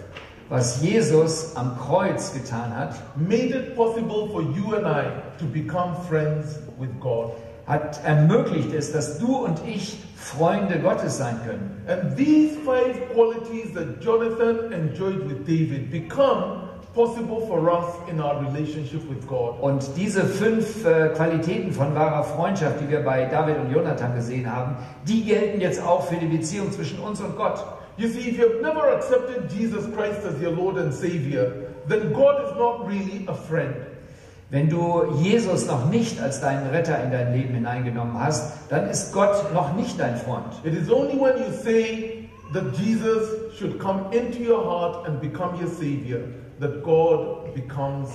Was 0.50 0.82
Jesus 0.82 1.56
am 1.56 1.74
Kreuz 1.78 2.32
getan 2.34 2.76
hat, 2.76 2.96
made 3.16 3.54
it 3.56 3.74
possible 3.74 4.28
for 4.30 4.42
you 4.42 4.74
and 4.76 4.86
I 4.86 5.04
to 5.38 5.46
become 5.46 5.96
friends 6.06 6.60
with 6.78 6.90
God. 7.00 7.32
Hat 7.66 8.04
ermöglicht 8.04 8.72
es, 8.74 8.92
dass 8.92 9.18
du 9.18 9.36
und 9.44 9.60
ich 9.66 9.98
Freunde 10.16 10.78
Gottes 10.80 11.18
sein 11.18 11.38
können. 11.46 11.82
And 11.86 12.16
these 12.16 12.56
five 12.64 13.12
qualities 13.12 13.72
that 13.74 14.00
Jonathan 14.00 14.72
enjoyed 14.72 15.28
with 15.28 15.44
David 15.46 15.90
become 15.90 16.64
possible 16.94 17.46
for 17.46 17.68
us 17.70 17.96
in 18.08 18.20
our 18.20 18.42
relationship 18.42 19.02
with 19.08 19.26
God. 19.26 19.60
Und 19.60 19.84
diese 19.96 20.24
fünf 20.24 20.84
äh, 20.86 21.10
Qualitäten 21.10 21.72
von 21.72 21.94
wahrer 21.94 22.22
Freundschaft, 22.22 22.80
die 22.80 22.88
wir 22.88 23.00
bei 23.00 23.26
David 23.26 23.58
und 23.58 23.72
Jonathan 23.72 24.14
gesehen 24.14 24.50
haben, 24.50 24.76
die 25.06 25.24
gelten 25.24 25.60
jetzt 25.60 25.82
auch 25.82 26.06
für 26.06 26.16
die 26.16 26.26
Beziehung 26.26 26.70
zwischen 26.72 26.98
uns 27.00 27.20
und 27.20 27.36
Gott. 27.36 27.64
You 27.96 28.08
see, 28.08 28.30
if 28.30 28.38
you've 28.38 28.60
never 28.62 28.92
accepted 28.94 29.52
Jesus 29.52 29.84
Christ 29.94 30.24
as 30.24 30.40
your 30.40 30.52
Lord 30.52 30.78
and 30.78 30.92
Savior, 30.92 31.52
then 31.88 32.12
God 32.12 32.44
is 32.44 32.56
not 32.56 32.86
really 32.86 33.24
a 33.28 33.34
friend. 33.34 33.74
Wenn 34.50 34.68
du 34.68 35.04
Jesus 35.20 35.66
noch 35.66 35.90
nicht 35.90 36.20
als 36.20 36.40
deinen 36.40 36.68
Retter 36.68 37.02
in 37.02 37.10
dein 37.10 37.32
Leben 37.32 37.54
hineingenommen 37.54 38.18
hast, 38.20 38.52
dann 38.70 38.88
ist 38.88 39.12
Gott 39.12 39.52
noch 39.52 39.74
nicht 39.74 39.98
dein 39.98 40.16
Freund. 40.16 40.44
It 40.62 40.74
is 40.74 40.90
only 40.90 41.18
when 41.18 41.38
you 41.38 41.50
say 41.62 42.28
that 42.52 42.76
Jesus 42.76 43.28
should 43.58 43.78
come 43.78 44.02
into 44.12 44.38
your 44.38 44.64
heart 44.64 45.08
and 45.08 45.20
become 45.20 45.58
your 45.60 45.68
Savior 45.68 46.20
that 46.60 46.82
God 46.82 47.54
becomes 47.54 48.10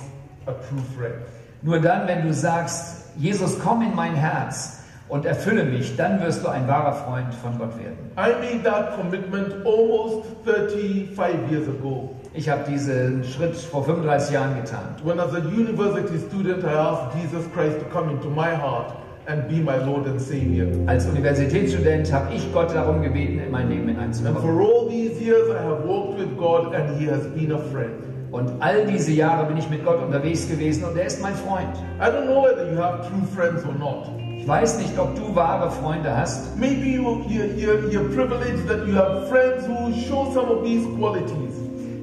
a 0.46 0.52
true 0.52 0.82
friend. 0.96 1.22
Nur 1.62 1.80
dann, 1.80 2.08
wenn 2.08 2.26
du 2.26 2.32
sagst, 2.32 3.10
Jesus, 3.18 3.58
komm 3.58 3.82
in 3.82 3.94
mein 3.94 4.14
Herz 4.14 4.82
und 5.08 5.26
erfülle 5.26 5.64
mich, 5.64 5.96
dann 5.96 6.22
wirst 6.22 6.44
du 6.44 6.48
ein 6.48 6.66
wahrer 6.68 6.94
Freund 6.94 7.34
von 7.34 7.58
Gott 7.58 7.76
werden. 7.78 7.98
I 8.16 8.32
made 8.40 8.62
that 8.62 8.96
commitment 8.96 9.54
almost 9.66 10.26
35 10.44 11.50
years 11.50 11.68
ago. 11.68 12.14
Ich 12.32 12.48
habe 12.48 12.62
diesen 12.70 13.24
Schritt 13.24 13.56
vor 13.56 13.84
35 13.84 14.32
Jahren 14.32 14.54
getan. 14.54 14.94
When, 15.02 15.18
as 15.18 15.34
a 15.34 15.38
university 15.38 16.16
student, 16.18 16.62
I 16.62 16.68
asked 16.74 17.16
Jesus 17.20 17.44
Christ 17.52 17.80
to 17.80 17.84
come 17.92 18.08
into 18.10 18.28
my 18.28 18.54
heart 18.54 18.92
and 19.26 19.48
be 19.48 19.56
my 19.56 19.76
Lord 19.84 20.06
and 20.06 20.20
Savior. 20.20 20.68
Als 20.86 21.06
Universitätsstudent 21.06 22.12
habe 22.12 22.32
ich 22.34 22.52
Gott 22.52 22.72
darum 22.72 23.02
gebeten, 23.02 23.40
in 23.40 23.50
mein 23.50 23.68
Leben 23.68 23.88
And 23.88 23.98
hineinzukommen. 23.98 24.42
for 24.42 24.60
all 24.60 24.88
these 24.88 25.20
years, 25.20 25.48
I 25.50 25.58
have 25.58 25.84
walked 25.84 26.18
with 26.20 26.36
God, 26.38 26.72
and 26.72 26.96
He 27.00 27.10
has 27.10 27.26
been 27.34 27.50
a 27.52 27.58
friend. 27.58 28.04
Und 28.30 28.48
all 28.60 28.86
diese 28.86 29.10
Jahre 29.10 29.46
bin 29.46 29.56
ich 29.56 29.68
mit 29.68 29.84
Gott 29.84 30.00
unterwegs 30.00 30.48
gewesen 30.48 30.84
und 30.84 30.96
er 30.96 31.06
ist 31.06 31.20
mein 31.20 31.34
Freund. 31.34 31.74
I 31.98 32.04
don't 32.04 32.26
know 32.26 32.44
whether 32.44 32.70
you 32.70 32.78
have 32.80 33.08
true 33.08 33.26
friends 33.34 33.64
or 33.64 33.74
not. 33.74 34.06
Ich 34.38 34.46
weiß 34.46 34.78
nicht, 34.78 34.96
ob 34.96 35.16
du 35.16 35.34
wahre 35.34 35.68
Freunde 35.68 36.16
hast. 36.16 36.56
Maybe 36.56 36.90
you, 36.94 37.24
you're, 37.28 37.52
you're, 37.56 37.90
you're 37.90 38.08
privileged 38.14 38.68
that 38.68 38.86
you 38.86 38.94
have 38.94 39.28
friends 39.28 39.66
who 39.66 39.92
show 40.08 40.30
some 40.32 40.48
of 40.48 40.62
these 40.64 40.86
qualities. 40.96 41.49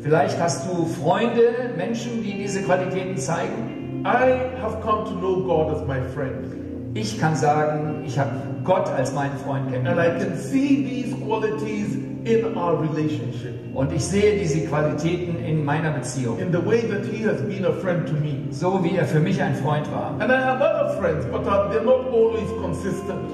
Vielleicht 0.08 0.40
hast 0.40 0.66
du 0.66 0.86
Freunde, 0.86 1.42
Menschen, 1.76 2.24
die 2.24 2.38
diese 2.38 2.62
Qualitäten 2.62 3.18
zeigen. 3.18 4.04
I 4.06 4.62
have 4.62 4.80
come 4.82 5.04
to 5.04 5.12
know 5.20 5.44
God 5.44 5.76
as 5.76 5.86
my 5.86 6.00
friend. 6.16 6.48
ich 6.94 7.20
kann 7.20 7.36
sagen, 7.36 8.04
ich 8.06 8.18
habe 8.18 8.32
Gott 8.64 8.88
als 8.90 9.12
meinen 9.14 9.36
Freund 9.38 9.66
And 9.68 9.74
I 9.76 9.80
kennengelernt. 9.80 10.20
can 10.22 10.38
see 10.38 10.78
these 10.86 11.14
qualities 11.26 11.96
in 12.24 12.56
our 12.56 12.80
relationship, 12.82 13.54
Und 13.74 13.92
ich 13.92 14.06
sehe 14.06 14.40
diese 14.40 14.66
Qualitäten 14.68 15.44
in 15.44 15.66
meiner 15.66 15.92
Beziehung. 15.92 16.40
in 16.40 16.54
the 16.54 16.66
way 16.66 16.84
that 16.90 17.04
He 17.12 17.26
has 17.28 17.42
been 17.42 17.66
a 17.66 17.74
friend 17.74 18.08
to 18.08 18.14
me. 18.14 18.48
So 18.52 18.82
wie 18.86 18.96
er 18.96 19.06
für 19.06 19.20
mich 19.20 19.42
ein 19.42 19.56
Freund 19.56 19.92
war. 19.92 20.12
And 20.20 20.32
I 20.32 20.38
have 20.42 20.62
other 20.62 20.98
friends, 21.02 21.26
but 21.26 21.42
uh, 21.46 21.70
they're 21.70 21.84
not 21.84 22.08
always 22.14 22.48
consistent. 22.62 23.28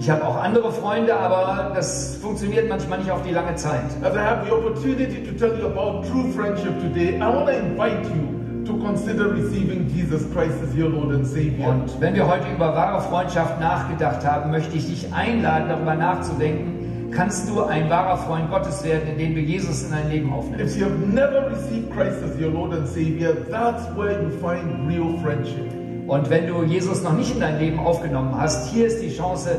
Ich 0.00 0.08
habe 0.08 0.24
auch 0.24 0.36
andere 0.36 0.70
Freunde, 0.70 1.14
aber 1.16 1.72
das 1.74 2.18
funktioniert 2.22 2.68
manchmal 2.68 3.00
nicht 3.00 3.10
auf 3.10 3.22
die 3.22 3.32
lange 3.32 3.56
Zeit. 3.56 3.82
As 4.02 4.14
I 4.14 4.18
have 4.18 4.46
the 4.46 4.52
opportunity 4.52 5.24
to 5.24 5.32
tell 5.36 5.58
you 5.58 5.66
about 5.66 6.06
true 6.08 6.30
friendship 6.32 6.78
today, 6.80 7.16
I 7.16 7.26
want 7.26 7.48
to 7.48 7.52
invite 7.52 8.06
you 8.14 8.64
to 8.64 8.78
consider 8.78 9.34
receiving 9.34 9.88
Jesus 9.88 10.22
Christ 10.32 10.54
as 10.62 10.72
your 10.76 10.88
Lord 10.88 11.12
and 11.12 11.26
Savior. 11.26 11.70
Und 11.70 12.00
wenn 12.00 12.14
wir 12.14 12.28
heute 12.28 12.44
über 12.54 12.76
wahre 12.76 13.00
Freundschaft 13.02 13.60
nachgedacht 13.60 14.24
haben, 14.24 14.52
möchte 14.52 14.76
ich 14.76 14.86
dich 14.86 15.12
einladen, 15.12 15.68
darüber 15.68 15.96
nachzudenken. 15.96 17.10
Kannst 17.10 17.48
du 17.48 17.64
ein 17.64 17.90
wahrer 17.90 18.18
Freund 18.18 18.50
Gottes 18.50 18.84
werden, 18.84 19.08
indem 19.08 19.34
du 19.34 19.40
Jesus 19.40 19.82
in 19.82 19.90
dein 19.90 20.10
Leben 20.10 20.32
aufnimmst? 20.32 20.76
If 20.76 20.80
you 20.80 20.84
have 20.84 20.98
never 21.08 21.50
received 21.50 21.90
Christ 21.90 22.22
as 22.22 22.40
your 22.40 22.52
Lord 22.52 22.72
and 22.72 22.86
Savior, 22.86 23.34
that's 23.50 23.84
where 23.96 24.22
you 24.22 24.30
find 24.30 24.88
real 24.88 25.18
friendship. 25.24 25.72
Und 26.08 26.30
wenn 26.30 26.46
du 26.46 26.62
Jesus 26.62 27.02
noch 27.02 27.12
nicht 27.12 27.34
in 27.34 27.40
dein 27.40 27.58
Leben 27.58 27.78
aufgenommen 27.78 28.34
hast, 28.34 28.70
hier 28.70 28.86
ist 28.86 29.02
die 29.02 29.14
Chance, 29.14 29.56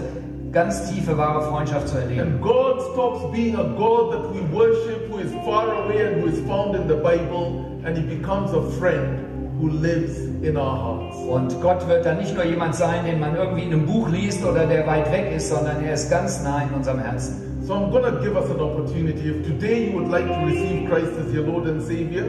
ganz 0.52 0.92
tiefe 0.92 1.18
wahre 1.18 1.42
Freundschaft 1.44 1.88
zu 1.88 1.98
erleben. 1.98 2.22
And 2.22 2.42
God 2.42 2.82
stops 2.94 3.32
being 3.32 3.56
a 3.56 3.64
God 3.78 4.12
that 4.12 4.34
we 4.34 4.42
worship, 4.56 5.10
who 5.10 5.20
is 5.20 5.32
far 5.46 5.68
away 5.84 6.08
and 6.08 6.24
who 6.24 6.30
is 6.30 6.40
found 6.48 6.76
in 6.76 6.88
the 6.88 6.96
Bible, 6.96 7.66
and 7.84 7.98
He 7.98 8.04
becomes 8.04 8.52
a 8.54 8.62
friend 8.80 9.20
who 9.60 9.70
lives 9.70 10.18
in 10.42 10.58
our 10.58 10.78
hearts. 10.78 11.18
Und 11.18 11.62
Gott 11.62 11.88
wird 11.88 12.06
dann 12.06 12.18
nicht 12.18 12.34
nur 12.34 12.46
jemand 12.46 12.76
sein, 12.76 13.06
den 13.06 13.20
man 13.20 13.36
irgendwie 13.36 13.64
in 13.64 13.74
einem 13.74 13.86
Buch 13.86 14.10
liest 14.10 14.44
oder 14.46 14.66
der 14.66 14.88
weit 14.88 15.12
weg 15.12 15.32
ist, 15.36 15.50
sondern 15.50 15.84
er 15.84 15.94
ist 15.94 16.10
ganz 16.10 16.44
nah 16.44 16.64
in 16.64 16.74
unserem 16.76 17.00
Herzen. 17.00 17.46
So 17.68 17.76
I'm 17.76 17.92
going 17.92 18.04
to 18.04 18.20
give 18.24 18.36
us 18.36 18.50
an 18.50 18.60
opportunity. 18.60 19.30
If 19.30 19.46
today 19.46 19.92
you 19.92 20.00
would 20.00 20.10
like 20.10 20.26
to 20.26 20.46
receive 20.46 20.90
Christ 20.90 21.12
as 21.20 21.32
your 21.32 21.46
Lord 21.46 21.68
and 21.68 21.82
Savior, 21.84 22.26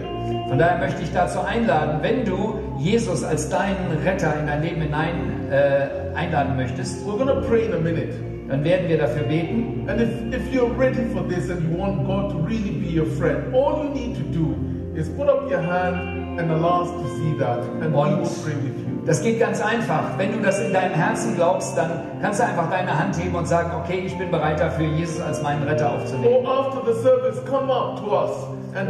Von 0.51 0.59
daher 0.59 0.79
möchte 0.79 1.03
ich 1.03 1.13
dazu 1.13 1.39
einladen, 1.39 2.01
wenn 2.03 2.25
du 2.25 2.59
Jesus 2.77 3.23
als 3.23 3.49
deinen 3.51 3.97
Retter 4.05 4.35
in 4.41 4.49
dein 4.49 4.63
Leben 4.63 4.83
hinein 4.83 5.49
äh, 5.49 6.10
einladen 6.21 6.57
möchtest, 6.57 7.07
we're 7.07 7.19
to 7.25 7.41
pray 7.49 7.67
in 7.67 7.75
a 7.75 7.79
minute. 7.79 8.15
dann 8.49 8.65
werden 8.65 8.89
wir 8.89 8.99
dafür 8.99 9.23
beten. 9.23 9.89
And 9.89 10.01
if, 10.01 10.09
if 10.35 10.53
you're 10.53 10.71
ready 10.77 11.05
for 11.15 11.23
this 11.29 11.49
and 11.51 11.63
you 11.71 11.79
want 11.79 12.05
God 12.07 12.31
to 12.33 12.39
really 12.39 12.73
be 12.73 12.89
your 12.91 13.07
friend, 13.07 13.55
all 13.55 13.85
you 13.85 13.91
need 13.95 14.17
to 14.17 14.25
do 14.37 14.55
is 14.95 15.09
put 15.11 15.29
up 15.29 15.49
your 15.49 15.61
hand 15.63 16.39
and 16.39 16.51
allow 16.51 16.83
us 16.83 16.91
to 16.91 17.09
see 17.17 17.39
that, 17.39 17.59
and 17.81 17.93
we 17.93 17.99
Und 18.01 18.23
will 18.23 18.29
pray 18.45 18.55
with 18.57 18.77
you. 18.77 19.07
das 19.07 19.23
geht 19.23 19.39
ganz 19.39 19.61
einfach. 19.61 20.19
Wenn 20.19 20.33
du 20.33 20.41
das 20.41 20.59
in 20.61 20.73
deinem 20.73 20.95
Herzen 20.95 21.37
glaubst, 21.37 21.77
dann 21.77 21.91
kannst 22.21 22.41
du 22.41 22.45
einfach 22.45 22.69
deine 22.71 22.99
Hand 22.99 23.17
heben 23.23 23.35
und 23.37 23.47
sagen, 23.47 23.71
okay, 23.83 24.03
ich 24.05 24.19
bin 24.19 24.31
bereit 24.31 24.59
dafür, 24.59 24.87
Jesus 24.89 25.21
als 25.21 25.41
meinen 25.43 25.63
Retter 25.63 25.93
aufzunehmen. 25.93 26.45
Or 26.45 26.67
after 26.67 26.93
the 26.93 27.01
service, 27.01 27.41
come 27.49 27.73
up 27.73 28.01
to 28.01 28.11
us 28.13 28.31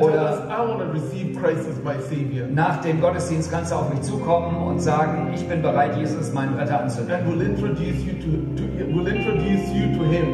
Oder- 0.00 0.30
us, 0.30 0.38
I 0.48 0.60
want 0.68 0.80
to 0.80 0.92
receive 0.92 1.40
Christ 1.40 1.68
as 1.68 1.82
my 1.82 2.00
Savior. 2.02 2.46
Nach 2.52 2.80
dem 2.82 3.00
Gottesdienst 3.00 3.50
kannst 3.50 3.72
du 3.72 3.76
auf 3.76 3.92
mich 3.92 4.02
zukommen 4.02 4.56
und 4.56 4.80
sagen, 4.80 5.32
ich 5.34 5.46
bin 5.48 5.62
bereit, 5.62 5.96
Jesus 5.96 6.32
meinen 6.32 6.54
Retter 6.54 6.80
anzunehmen. 6.80 7.14
And 7.14 7.28
we'll 7.28 7.46
introduce 7.46 8.04
you 8.04 8.12
to, 8.14 8.30
to 8.56 8.62
we'll 8.92 9.08
introduce 9.08 9.68
you 9.72 9.96
to 9.96 10.04
Him 10.04 10.26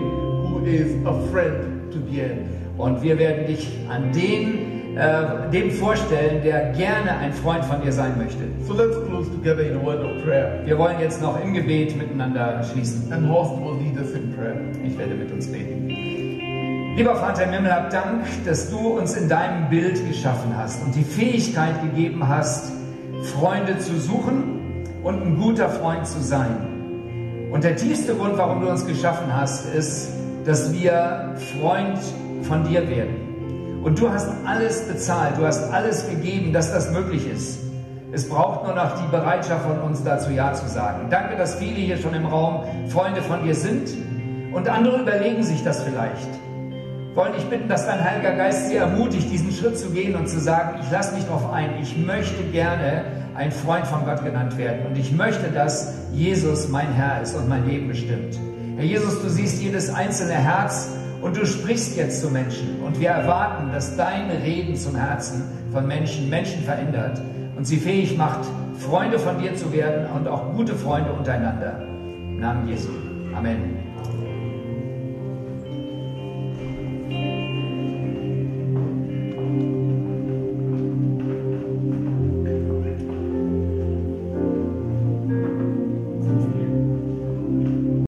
who 0.50 0.64
is 0.64 0.94
a 1.06 1.12
friend 1.30 1.92
to 1.92 1.98
the 2.10 2.20
end. 2.20 2.46
Und 2.78 3.02
wir 3.02 3.18
werden 3.18 3.46
dich 3.46 3.68
an 3.88 4.12
den, 4.12 4.96
äh, 4.96 5.50
dem 5.50 5.70
vorstellen, 5.70 6.42
der 6.42 6.72
gerne 6.72 7.16
ein 7.18 7.32
Freund 7.32 7.64
von 7.64 7.80
dir 7.80 7.92
sein 7.92 8.18
möchte. 8.18 8.44
So 8.66 8.74
let's 8.74 8.96
close 9.08 9.30
together 9.30 9.62
in 9.62 9.76
a 9.76 9.84
word 9.84 10.04
of 10.04 10.22
prayer. 10.24 10.60
Wir 10.64 10.76
wollen 10.76 11.00
jetzt 11.00 11.22
noch 11.22 11.42
im 11.42 11.54
Gebet 11.54 11.96
miteinander 11.96 12.62
schließen. 12.64 13.10
And 13.12 13.28
Horst 13.30 13.52
will 13.52 13.78
lead 13.82 13.98
us 13.98 14.12
in 14.12 14.34
prayer. 14.34 14.56
Ich 14.84 14.98
werde 14.98 15.14
mit 15.14 15.32
uns 15.32 15.46
beten. 15.46 16.15
Lieber 16.96 17.14
Vater 17.14 17.44
im 17.44 17.50
Himmel, 17.50 17.74
hab 17.74 17.90
Dank, 17.90 18.24
dass 18.46 18.70
du 18.70 18.78
uns 18.78 19.12
in 19.12 19.28
deinem 19.28 19.68
Bild 19.68 20.08
geschaffen 20.08 20.56
hast 20.56 20.82
und 20.82 20.94
die 20.94 21.04
Fähigkeit 21.04 21.82
gegeben 21.82 22.26
hast, 22.26 22.72
Freunde 23.34 23.78
zu 23.78 24.00
suchen 24.00 24.86
und 25.02 25.20
ein 25.20 25.38
guter 25.38 25.68
Freund 25.68 26.06
zu 26.06 26.22
sein. 26.22 27.50
Und 27.52 27.64
der 27.64 27.76
tiefste 27.76 28.14
Grund, 28.14 28.38
warum 28.38 28.62
du 28.62 28.70
uns 28.70 28.86
geschaffen 28.86 29.26
hast, 29.30 29.66
ist, 29.74 30.08
dass 30.46 30.72
wir 30.72 31.34
Freund 31.60 31.98
von 32.44 32.64
dir 32.64 32.88
werden. 32.88 33.82
Und 33.84 34.00
du 34.00 34.08
hast 34.08 34.30
alles 34.46 34.88
bezahlt, 34.88 35.36
du 35.36 35.44
hast 35.44 35.70
alles 35.74 36.08
gegeben, 36.08 36.54
dass 36.54 36.72
das 36.72 36.90
möglich 36.92 37.30
ist. 37.30 37.58
Es 38.12 38.26
braucht 38.26 38.64
nur 38.64 38.74
noch 38.74 38.98
die 38.98 39.08
Bereitschaft 39.10 39.66
von 39.66 39.80
uns 39.82 40.02
dazu 40.02 40.30
Ja 40.30 40.54
zu 40.54 40.66
sagen. 40.66 41.08
Danke, 41.10 41.36
dass 41.36 41.56
viele 41.56 41.76
hier 41.76 41.98
schon 41.98 42.14
im 42.14 42.24
Raum 42.24 42.64
Freunde 42.88 43.20
von 43.20 43.44
dir 43.44 43.54
sind 43.54 43.90
und 44.54 44.66
andere 44.66 45.02
überlegen 45.02 45.42
sich 45.42 45.62
das 45.62 45.82
vielleicht. 45.82 46.45
Wollen 47.16 47.32
dich 47.32 47.46
bitten, 47.46 47.66
dass 47.66 47.86
dein 47.86 48.04
Heiliger 48.04 48.34
Geist 48.34 48.68
sie 48.68 48.76
ermutigt, 48.76 49.32
diesen 49.32 49.50
Schritt 49.50 49.78
zu 49.78 49.88
gehen 49.88 50.14
und 50.14 50.28
zu 50.28 50.38
sagen, 50.38 50.80
ich 50.82 50.90
lasse 50.90 51.14
mich 51.14 51.24
darauf 51.24 51.50
ein, 51.50 51.70
ich 51.80 51.96
möchte 51.96 52.42
gerne 52.52 53.04
ein 53.34 53.50
Freund 53.50 53.86
von 53.86 54.04
Gott 54.04 54.22
genannt 54.22 54.58
werden 54.58 54.84
und 54.86 54.98
ich 54.98 55.12
möchte, 55.12 55.48
dass 55.48 55.94
Jesus 56.12 56.68
mein 56.68 56.92
Herr 56.92 57.22
ist 57.22 57.34
und 57.34 57.48
mein 57.48 57.66
Leben 57.66 57.88
bestimmt. 57.88 58.38
Herr 58.76 58.84
Jesus, 58.84 59.22
du 59.22 59.30
siehst 59.30 59.62
jedes 59.62 59.94
einzelne 59.94 60.34
Herz 60.34 60.90
und 61.22 61.38
du 61.38 61.46
sprichst 61.46 61.96
jetzt 61.96 62.20
zu 62.20 62.28
Menschen 62.28 62.82
und 62.84 63.00
wir 63.00 63.08
erwarten, 63.08 63.72
dass 63.72 63.96
dein 63.96 64.30
Reden 64.30 64.76
zum 64.76 64.94
Herzen 64.94 65.44
von 65.72 65.86
Menschen 65.86 66.28
Menschen 66.28 66.64
verändert 66.64 67.18
und 67.56 67.66
sie 67.66 67.78
fähig 67.78 68.18
macht, 68.18 68.46
Freunde 68.78 69.18
von 69.18 69.38
dir 69.38 69.54
zu 69.54 69.72
werden 69.72 70.06
und 70.14 70.28
auch 70.28 70.52
gute 70.52 70.74
Freunde 70.74 71.12
untereinander. 71.12 71.80
Im 72.28 72.40
Namen 72.40 72.68
Jesu. 72.68 72.90
Amen. 73.34 73.85